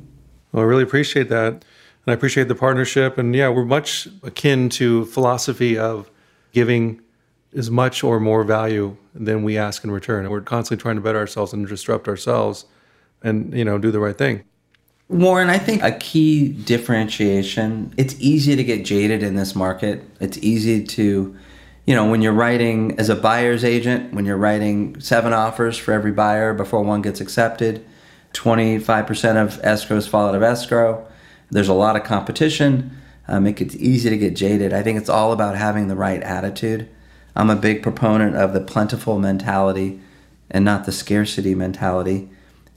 [0.52, 1.52] Well, I really appreciate that.
[1.52, 1.64] And
[2.06, 3.18] I appreciate the partnership.
[3.18, 6.10] And yeah, we're much akin to philosophy of
[6.52, 7.02] giving
[7.56, 10.24] as much or more value than we ask in return.
[10.24, 12.66] And we're constantly trying to better ourselves and disrupt ourselves
[13.22, 14.44] and, you know, do the right thing.
[15.08, 20.04] Warren, I think a key differentiation, it's easy to get jaded in this market.
[20.20, 21.36] It's easy to
[21.88, 25.92] you know, when you're writing as a buyer's agent, when you're writing seven offers for
[25.92, 27.82] every buyer before one gets accepted,
[28.34, 31.08] 25% of escrows fall out of escrow.
[31.50, 32.94] There's a lot of competition.
[33.26, 34.74] Um, it gets easy to get jaded.
[34.74, 36.90] I think it's all about having the right attitude.
[37.34, 39.98] I'm a big proponent of the plentiful mentality
[40.50, 42.28] and not the scarcity mentality.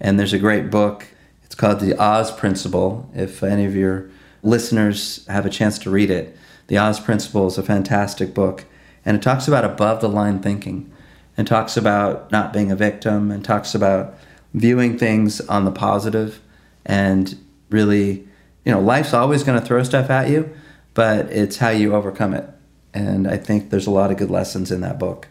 [0.02, 1.08] And there's a great book.
[1.44, 3.10] It's called The Oz Principle.
[3.16, 4.10] If any of your
[4.44, 6.36] listeners have a chance to read it,
[6.68, 8.66] The Oz Principle is a fantastic book.
[9.06, 10.92] And it talks about above the line thinking
[11.38, 14.16] and talks about not being a victim and talks about
[14.54, 16.42] viewing things on the positive
[16.86, 17.38] and
[17.70, 18.28] really
[18.66, 20.54] you know, life's always going to throw stuff at you,
[20.94, 22.48] but it's how you overcome it.
[22.94, 25.28] And I think there's a lot of good lessons in that book.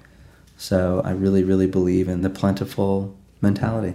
[0.56, 3.94] So I really, really believe in the plentiful mentality.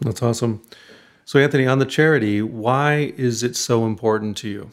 [0.00, 0.62] That's awesome.
[1.24, 4.70] So, Anthony, on the charity, why is it so important to you?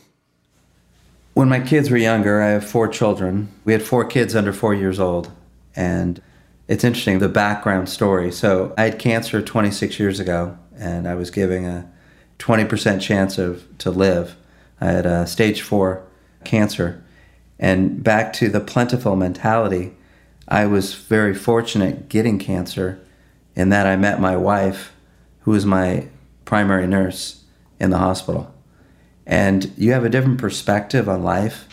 [1.34, 3.52] When my kids were younger, I have four children.
[3.66, 5.32] We had four kids under four years old.
[5.76, 6.22] And
[6.68, 8.32] it's interesting, the background story.
[8.32, 11.90] So, I had cancer 26 years ago, and I was giving a
[12.40, 14.36] 20% chance of to live.
[14.80, 16.06] I had a stage four
[16.44, 17.04] cancer.
[17.58, 19.94] And back to the plentiful mentality,
[20.48, 23.00] I was very fortunate getting cancer
[23.56, 24.93] in that I met my wife,
[25.44, 26.08] who was my
[26.46, 27.44] primary nurse
[27.80, 28.54] in the hospital.
[29.26, 31.68] And you have a different perspective on life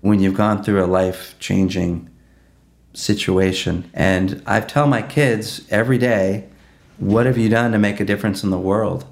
[0.00, 2.08] when you've gone through a life changing
[2.94, 3.90] situation.
[3.92, 6.48] And I tell my kids every day,
[6.98, 9.04] what have you done to make a difference in the world?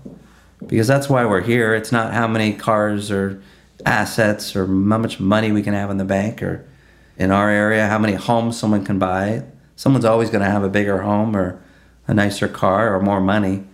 [0.67, 1.75] because that's why we're here.
[1.75, 3.43] It's not how many cars or
[3.85, 6.67] assets or how much money we can have in the bank or
[7.17, 9.45] in our area, how many homes someone can buy.
[9.77, 11.63] Someone's always going to have a bigger home or
[12.07, 13.65] a nicer car or more money,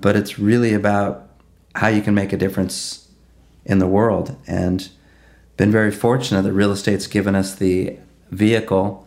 [0.00, 1.28] but it's really about
[1.74, 3.08] how you can make a difference
[3.64, 4.36] in the world.
[4.46, 4.88] And
[5.56, 7.98] been very fortunate that real estate's given us the
[8.30, 9.06] vehicle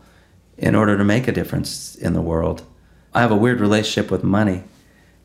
[0.58, 2.64] in order to make a difference in the world.
[3.14, 4.64] I have a weird relationship with money.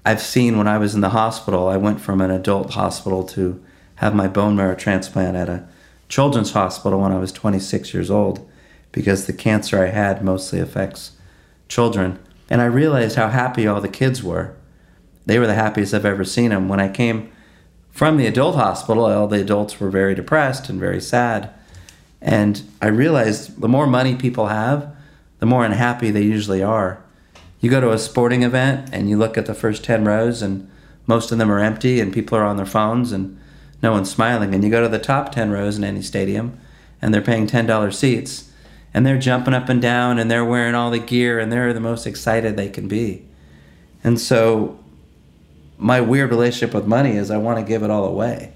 [0.05, 3.63] I've seen when I was in the hospital, I went from an adult hospital to
[3.97, 5.69] have my bone marrow transplant at a
[6.09, 8.49] children's hospital when I was 26 years old
[8.93, 11.13] because the cancer I had mostly affects
[11.69, 12.19] children.
[12.49, 14.55] And I realized how happy all the kids were.
[15.27, 16.69] They were the happiest I've ever seen them.
[16.69, 17.31] When I came
[17.91, 21.51] from the adult hospital, all the adults were very depressed and very sad.
[22.21, 24.95] And I realized the more money people have,
[25.39, 27.03] the more unhappy they usually are
[27.61, 30.71] you go to a sporting event and you look at the first 10 rows and
[31.07, 33.39] most of them are empty and people are on their phones and
[33.83, 34.55] no one's smiling.
[34.55, 36.59] And you go to the top 10 rows in any stadium
[37.01, 38.51] and they're paying $10 seats
[38.93, 41.81] and they're jumping up and down and they're wearing all the gear and they're the
[41.81, 43.25] most excited they can be.
[44.05, 44.79] And so
[45.79, 48.53] my weird relationship with money is I want to give it all away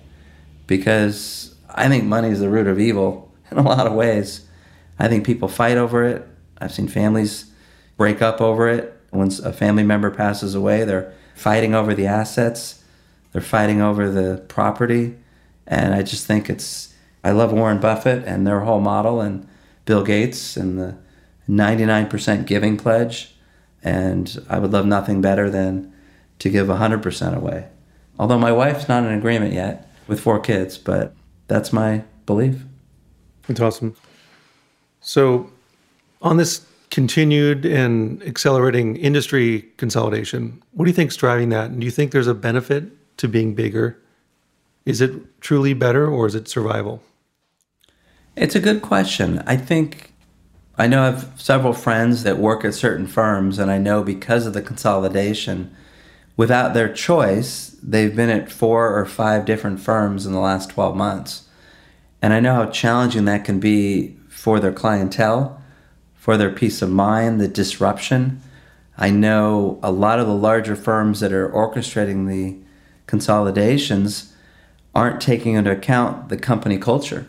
[0.66, 4.46] because I think money is the root of evil in a lot of ways.
[4.98, 6.26] I think people fight over it.
[6.58, 7.50] I've seen families
[7.96, 8.96] break up over it.
[9.12, 12.82] Once a family member passes away, they're fighting over the assets,
[13.32, 15.16] they're fighting over the property.
[15.66, 19.48] And I just think it's, I love Warren Buffett and their whole model and
[19.84, 20.96] Bill Gates and the
[21.48, 23.34] 99% giving pledge.
[23.82, 25.92] And I would love nothing better than
[26.40, 27.68] to give 100% away.
[28.18, 31.14] Although my wife's not in agreement yet with four kids, but
[31.46, 32.64] that's my belief.
[33.46, 33.96] That's awesome.
[35.00, 35.50] So,
[36.20, 40.60] on this continued and accelerating industry consolidation.
[40.72, 41.70] What do you think is driving that?
[41.70, 42.84] And do you think there's a benefit
[43.18, 43.96] to being bigger?
[44.84, 47.02] Is it truly better or is it survival?
[48.36, 49.42] It's a good question.
[49.46, 50.12] I think
[50.78, 54.46] I know I have several friends that work at certain firms, and I know because
[54.46, 55.74] of the consolidation,
[56.40, 60.96] without their choice, they've been at four or five different firms in the last 12
[60.96, 61.46] months.
[62.22, 65.62] And I know how challenging that can be for their clientele
[66.14, 68.40] for their peace of mind, the disruption.
[68.96, 72.56] I know a lot of the larger firms that are orchestrating the
[73.06, 74.34] consolidations
[74.94, 77.26] aren't taking into account the company culture.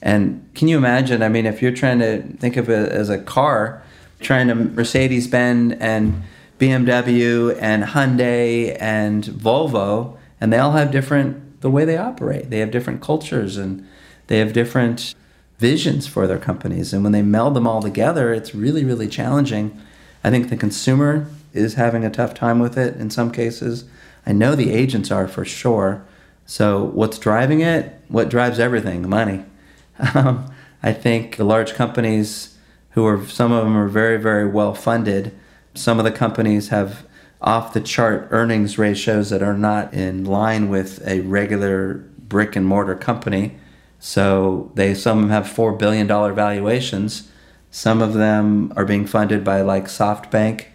[0.00, 1.24] And can you imagine?
[1.24, 3.82] I mean, if you're trying to think of it as a car,
[4.20, 6.22] trying to Mercedes Benz and
[6.58, 12.50] BMW and Hyundai and Volvo, and they all have different, the way they operate.
[12.50, 13.86] They have different cultures and
[14.26, 15.14] they have different
[15.58, 16.92] visions for their companies.
[16.92, 19.80] And when they meld them all together, it's really, really challenging.
[20.22, 23.84] I think the consumer is having a tough time with it in some cases.
[24.26, 26.04] I know the agents are for sure.
[26.46, 28.00] So, what's driving it?
[28.08, 29.08] What drives everything?
[29.08, 29.44] Money.
[30.14, 32.56] Um, I think the large companies,
[32.90, 35.36] who are some of them are very, very well funded.
[35.78, 37.06] Some of the companies have
[37.40, 42.66] off the chart earnings ratios that are not in line with a regular brick and
[42.66, 43.56] mortar company.
[44.00, 47.30] So they some of them have four billion dollar valuations.
[47.70, 50.66] Some of them are being funded by like SoftBank,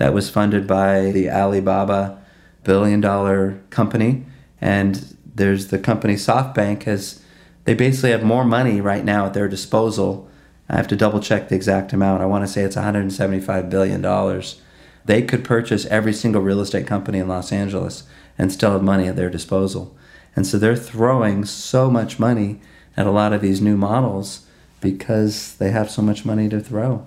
[0.00, 2.18] that was funded by the Alibaba
[2.64, 4.24] billion dollar company,
[4.60, 7.22] and there's the company SoftBank has
[7.64, 10.29] they basically have more money right now at their disposal.
[10.70, 12.22] I have to double check the exact amount.
[12.22, 14.62] I want to say it's 175 billion dollars.
[15.04, 18.04] They could purchase every single real estate company in Los Angeles
[18.38, 19.96] and still have money at their disposal.
[20.36, 22.60] And so they're throwing so much money
[22.96, 24.46] at a lot of these new models
[24.80, 27.04] because they have so much money to throw.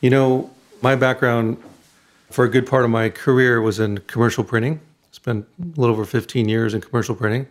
[0.00, 1.56] You know, my background
[2.30, 4.80] for a good part of my career was in commercial printing.
[5.10, 7.48] Spent a little over 15 years in commercial printing.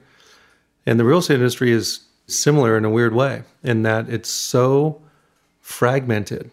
[0.86, 5.02] And the real estate industry is similar in a weird way in that it's so
[5.66, 6.52] fragmented.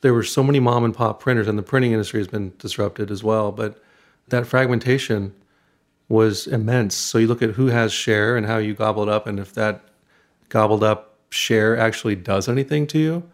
[0.00, 3.10] There were so many mom and pop printers, and the printing industry has been disrupted
[3.10, 3.50] as well.
[3.50, 3.82] But
[4.28, 5.34] that fragmentation
[6.08, 6.94] was immense.
[6.94, 9.82] So you look at who has share and how you gobbled up, and if that
[10.50, 13.28] gobbled up share actually does anything to you.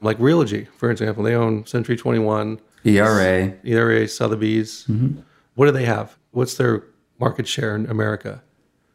[0.00, 4.86] Like Realogy, for example, they own Century 21, ERA, ERA, Sotheby's.
[4.88, 5.20] Mm-hmm.
[5.54, 6.16] What do they have?
[6.30, 6.82] What's their
[7.18, 8.42] market share in America?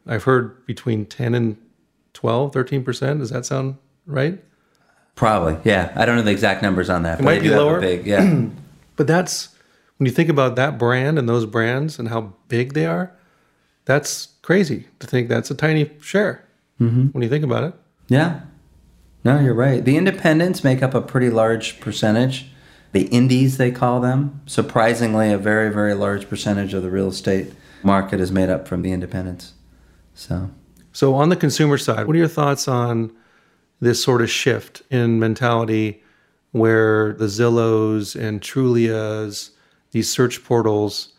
[0.07, 1.57] I've heard between 10 and
[2.13, 3.19] 12, 13%.
[3.19, 4.43] Does that sound right?
[5.15, 5.91] Probably, yeah.
[5.95, 7.19] I don't know the exact numbers on that.
[7.19, 7.79] It might be lower.
[7.79, 8.45] Big, yeah.
[8.95, 9.49] but that's
[9.97, 13.15] when you think about that brand and those brands and how big they are,
[13.85, 16.43] that's crazy to think that's a tiny share
[16.79, 17.07] mm-hmm.
[17.07, 17.73] when you think about it.
[18.07, 18.41] Yeah.
[19.23, 19.85] No, you're right.
[19.85, 22.47] The independents make up a pretty large percentage.
[22.91, 24.41] The indies, they call them.
[24.45, 27.53] Surprisingly, a very, very large percentage of the real estate
[27.83, 29.53] market is made up from the independents.
[30.15, 30.49] So,
[30.91, 33.15] so on the consumer side, what are your thoughts on
[33.81, 36.01] this sort of shift in mentality
[36.51, 39.49] where the Zillows and Trulias,
[39.91, 41.09] these search portals,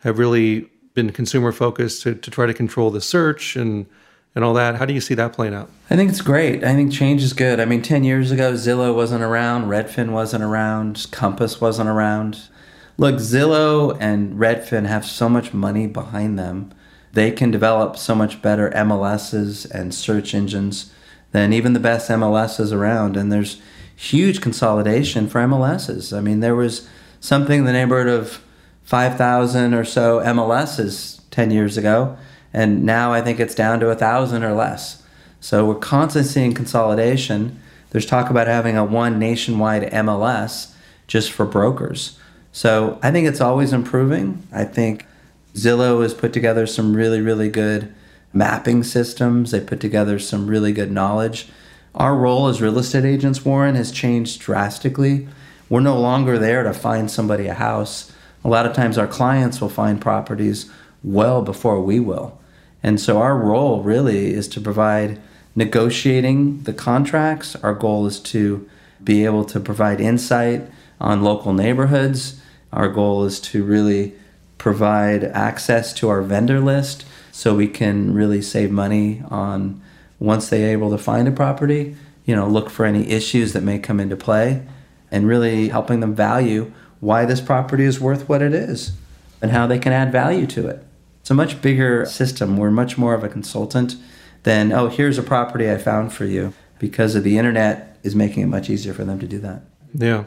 [0.00, 3.86] have really been consumer focused to, to try to control the search and
[4.34, 4.76] and all that.
[4.76, 5.70] How do you see that playing out?
[5.90, 6.64] I think it's great.
[6.64, 7.60] I think change is good.
[7.60, 12.48] I mean, 10 years ago, Zillow wasn't around, Redfin wasn't around, Compass wasn't around.
[12.96, 16.72] Look, Zillow and Redfin have so much money behind them.
[17.12, 20.90] They can develop so much better MLSs and search engines
[21.32, 23.16] than even the best MLSs around.
[23.16, 23.60] And there's
[23.96, 26.16] huge consolidation for MLSs.
[26.16, 26.88] I mean, there was
[27.20, 28.42] something in the neighborhood of
[28.84, 32.16] 5,000 or so MLSs 10 years ago,
[32.52, 35.02] and now I think it's down to a 1,000 or less.
[35.40, 37.60] So we're constantly seeing consolidation.
[37.90, 40.74] There's talk about having a one nationwide MLS
[41.06, 42.18] just for brokers.
[42.52, 44.46] So I think it's always improving.
[44.52, 45.06] I think
[45.54, 47.92] Zillow has put together some really, really good
[48.32, 49.50] mapping systems.
[49.50, 51.48] They put together some really good knowledge.
[51.94, 55.28] Our role as real estate agents, Warren, has changed drastically.
[55.68, 58.12] We're no longer there to find somebody a house
[58.44, 60.70] a lot of times our clients will find properties
[61.02, 62.40] well before we will.
[62.82, 65.20] And so our role really is to provide
[65.54, 67.54] negotiating the contracts.
[67.56, 68.68] Our goal is to
[69.02, 70.68] be able to provide insight
[71.00, 72.40] on local neighborhoods.
[72.72, 74.14] Our goal is to really
[74.58, 79.82] provide access to our vendor list so we can really save money on
[80.20, 83.78] once they're able to find a property, you know, look for any issues that may
[83.78, 84.64] come into play
[85.10, 86.70] and really helping them value
[87.00, 88.92] why this property is worth what it is
[89.40, 90.84] and how they can add value to it.
[91.20, 92.56] It's a much bigger system.
[92.56, 93.96] We're much more of a consultant
[94.42, 98.42] than, oh, here's a property I found for you because of the internet is making
[98.42, 99.62] it much easier for them to do that.
[99.94, 100.24] Yeah.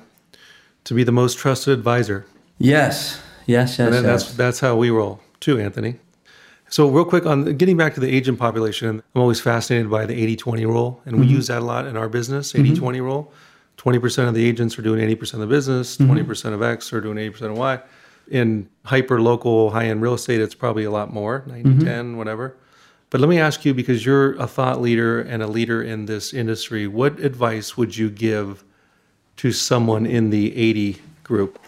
[0.86, 2.26] To be the most trusted advisor.
[2.58, 3.22] Yes.
[3.46, 4.04] Yes, yes, and yes.
[4.04, 6.00] That's, that's how we roll too, Anthony.
[6.70, 10.14] So, real quick on getting back to the agent population, I'm always fascinated by the
[10.14, 11.36] 80 20 rule, and we mm-hmm.
[11.36, 12.80] use that a lot in our business 80 mm-hmm.
[12.80, 13.34] 20 rule.
[13.78, 16.14] 20% of the agents are doing 80% of the business, mm-hmm.
[16.14, 17.80] 20% of X are doing 80% of Y.
[18.32, 21.86] In hyper local high end real estate, it's probably a lot more 90 mm-hmm.
[21.86, 22.58] 10, whatever.
[23.10, 26.34] But let me ask you because you're a thought leader and a leader in this
[26.34, 28.64] industry, what advice would you give
[29.38, 31.60] to someone in the 80 group?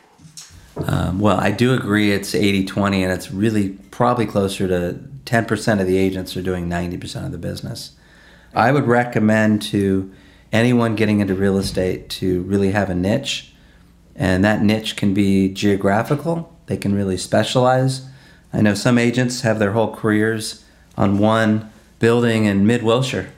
[0.85, 5.81] Um, well, I do agree it's 80 20, and it's really probably closer to 10%
[5.81, 7.91] of the agents are doing 90% of the business.
[8.53, 10.11] I would recommend to
[10.51, 13.53] anyone getting into real estate to really have a niche.
[14.15, 18.07] And that niche can be geographical, they can really specialize.
[18.53, 20.63] I know some agents have their whole careers
[20.97, 23.31] on one building in mid Wilshire,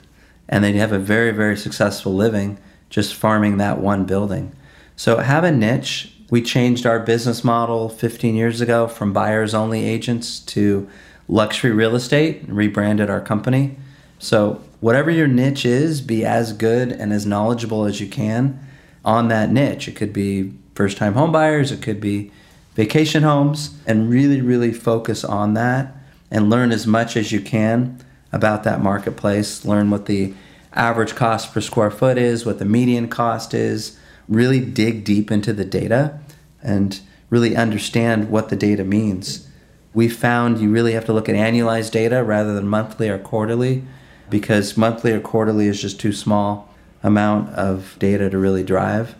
[0.48, 2.60] and they have a very, very successful living
[2.90, 4.52] just farming that one building.
[4.96, 6.14] So have a niche.
[6.30, 10.88] We changed our business model 15 years ago from buyers only agents to
[11.28, 13.78] luxury real estate and rebranded our company.
[14.20, 18.60] So whatever your niche is, be as good and as knowledgeable as you can
[19.04, 19.88] on that niche.
[19.88, 22.32] It could be first time home buyers, it could be
[22.76, 25.96] vacation homes, and really, really focus on that
[26.32, 28.00] and learn as much as you can
[28.32, 29.66] about that marketplace.
[29.66, 30.34] Learn what the
[30.74, 33.99] average cost per square foot is, what the median cost is.
[34.30, 36.20] Really dig deep into the data
[36.64, 39.48] and really understand what the data means.
[39.94, 43.84] We found you really have to look at annualized data rather than monthly or quarterly
[44.30, 49.16] because monthly or quarterly is just too small amount of data to really drive.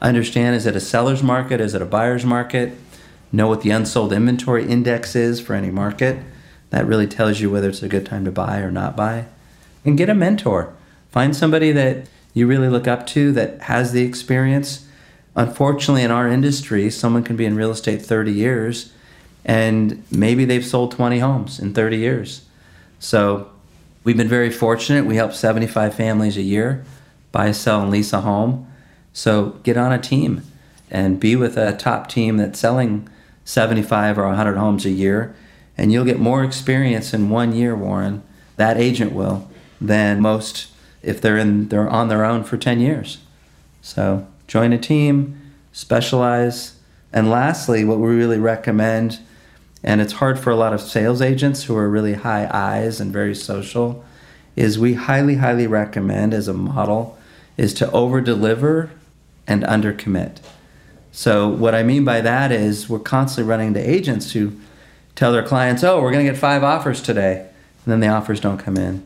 [0.00, 1.60] Understand is it a seller's market?
[1.60, 2.78] Is it a buyer's market?
[3.30, 6.18] Know what the unsold inventory index is for any market.
[6.70, 9.26] That really tells you whether it's a good time to buy or not buy.
[9.84, 10.74] And get a mentor.
[11.10, 14.86] Find somebody that you really look up to that has the experience.
[15.34, 18.92] Unfortunately, in our industry, someone can be in real estate 30 years
[19.44, 22.42] and maybe they've sold 20 homes in 30 years.
[22.98, 23.50] So
[24.04, 25.04] we've been very fortunate.
[25.04, 26.84] We help 75 families a year
[27.32, 28.70] buy, sell, and lease a home.
[29.14, 30.42] So get on a team
[30.90, 33.08] and be with a top team that's selling
[33.44, 35.34] 75 or 100 homes a year,
[35.76, 38.22] and you'll get more experience in one year, Warren.
[38.56, 40.68] That agent will than most
[41.02, 43.18] if they're in they're on their own for 10 years.
[43.80, 45.40] So join a team,
[45.72, 46.76] specialize,
[47.12, 49.18] and lastly, what we really recommend,
[49.82, 53.12] and it's hard for a lot of sales agents who are really high eyes and
[53.12, 54.04] very social,
[54.56, 57.18] is we highly, highly recommend as a model
[57.56, 58.90] is to over deliver
[59.46, 60.40] and under commit.
[61.10, 64.52] So what I mean by that is we're constantly running into agents who
[65.14, 67.46] tell their clients, "Oh, we're going to get five offers today,"
[67.84, 69.02] and then the offers don't come in.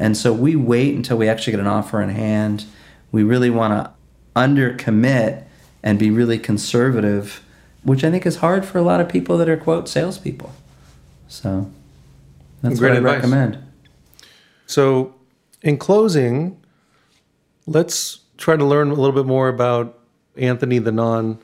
[0.00, 2.64] And so we wait until we actually get an offer in hand.
[3.12, 3.92] We really want to
[4.34, 5.46] under commit
[5.82, 7.44] and be really conservative,
[7.84, 10.52] which I think is hard for a lot of people that are quote salespeople.
[11.28, 11.70] So
[12.62, 13.14] that's Great what I advice.
[13.16, 13.58] recommend.
[14.66, 15.14] So,
[15.62, 16.58] in closing,
[17.66, 19.98] let's try to learn a little bit more about
[20.36, 21.38] Anthony, the non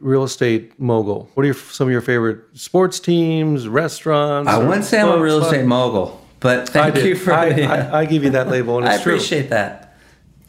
[0.00, 1.28] real estate mogul.
[1.34, 4.48] What are your, some of your favorite sports teams, restaurants?
[4.48, 7.90] I wouldn't say I'm a real estate mogul, but I thank you for I, yeah.
[7.92, 9.14] I, I give you that label, and I it's true.
[9.14, 9.96] appreciate that.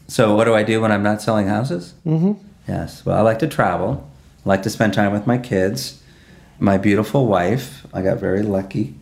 [0.08, 1.94] So, what do I do when I'm not selling houses?
[2.06, 2.32] Mm-hmm.
[2.68, 3.04] Yes.
[3.04, 4.08] Well, I like to travel.
[4.44, 6.02] I like to spend time with my kids,
[6.58, 7.86] my beautiful wife.
[7.92, 8.94] I got very lucky,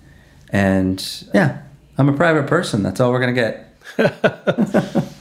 [0.51, 1.63] and yeah,
[1.97, 2.83] I'm a private person.
[2.83, 3.65] That's all we're gonna get.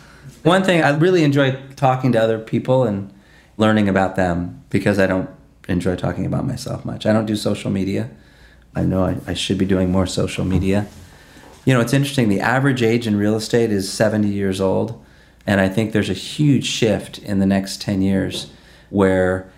[0.43, 3.13] One thing I really enjoy talking to other people and
[3.57, 5.29] learning about them because I don't
[5.67, 7.05] enjoy talking about myself much.
[7.05, 8.09] I don't do social media.
[8.75, 10.87] I know I, I should be doing more social media.
[11.67, 12.29] You know, it's interesting.
[12.29, 15.03] The average age in real estate is 70 years old.
[15.45, 18.49] And I think there's a huge shift in the next 10 years
[18.89, 19.51] where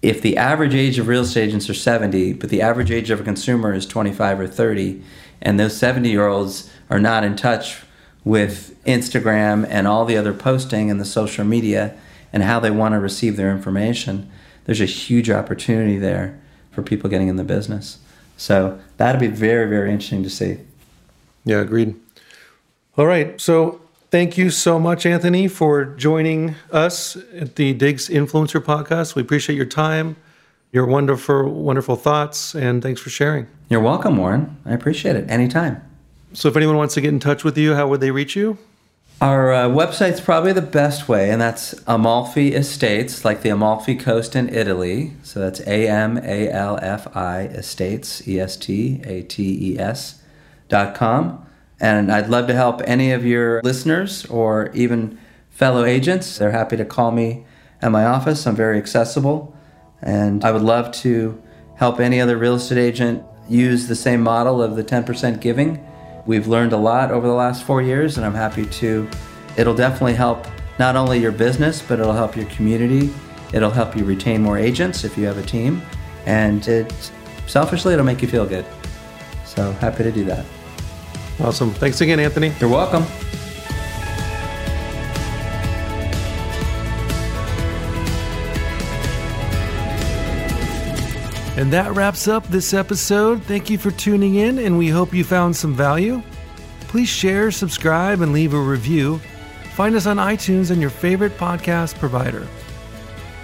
[0.00, 3.20] if the average age of real estate agents are 70, but the average age of
[3.20, 5.02] a consumer is 25 or 30,
[5.42, 7.82] and those 70 year olds are not in touch
[8.24, 11.94] with Instagram and all the other posting and the social media
[12.32, 14.30] and how they want to receive their information,
[14.64, 17.98] there's a huge opportunity there for people getting in the business.
[18.38, 20.60] So that'll be very, very interesting to see.
[21.46, 21.94] Yeah, agreed.
[22.98, 23.40] All right.
[23.40, 23.80] So
[24.10, 29.14] thank you so much, Anthony, for joining us at the Diggs Influencer Podcast.
[29.14, 30.16] We appreciate your time,
[30.72, 33.46] your wonderful, wonderful thoughts, and thanks for sharing.
[33.68, 34.56] You're welcome, Warren.
[34.66, 35.30] I appreciate it.
[35.30, 35.80] Anytime.
[36.32, 38.58] So if anyone wants to get in touch with you, how would they reach you?
[39.20, 44.34] Our uh, website's probably the best way, and that's Amalfi Estates, like the Amalfi Coast
[44.34, 45.12] in Italy.
[45.22, 49.78] So that's A M A L F I Estates, E S T A T E
[49.78, 50.20] S
[50.70, 51.46] com.
[51.80, 55.18] And I'd love to help any of your listeners or even
[55.50, 56.38] fellow agents.
[56.38, 57.44] They're happy to call me
[57.82, 58.46] at my office.
[58.46, 59.54] I'm very accessible,
[60.00, 61.42] and I would love to
[61.76, 65.84] help any other real estate agent use the same model of the 10% giving.
[66.26, 69.08] We've learned a lot over the last four years, and I'm happy to.
[69.56, 70.46] It'll definitely help
[70.78, 73.12] not only your business, but it'll help your community.
[73.52, 75.82] It'll help you retain more agents if you have a team,
[76.26, 76.92] and it
[77.46, 78.66] selfishly it'll make you feel good.
[79.44, 80.44] So happy to do that.
[81.40, 81.72] Awesome.
[81.72, 82.52] Thanks again, Anthony.
[82.60, 83.04] You're welcome.
[91.56, 93.42] And that wraps up this episode.
[93.44, 96.22] Thank you for tuning in, and we hope you found some value.
[96.80, 99.18] Please share, subscribe, and leave a review.
[99.74, 102.46] Find us on iTunes and your favorite podcast provider.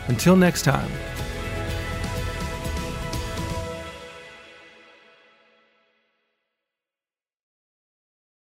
[0.08, 0.90] Until next time.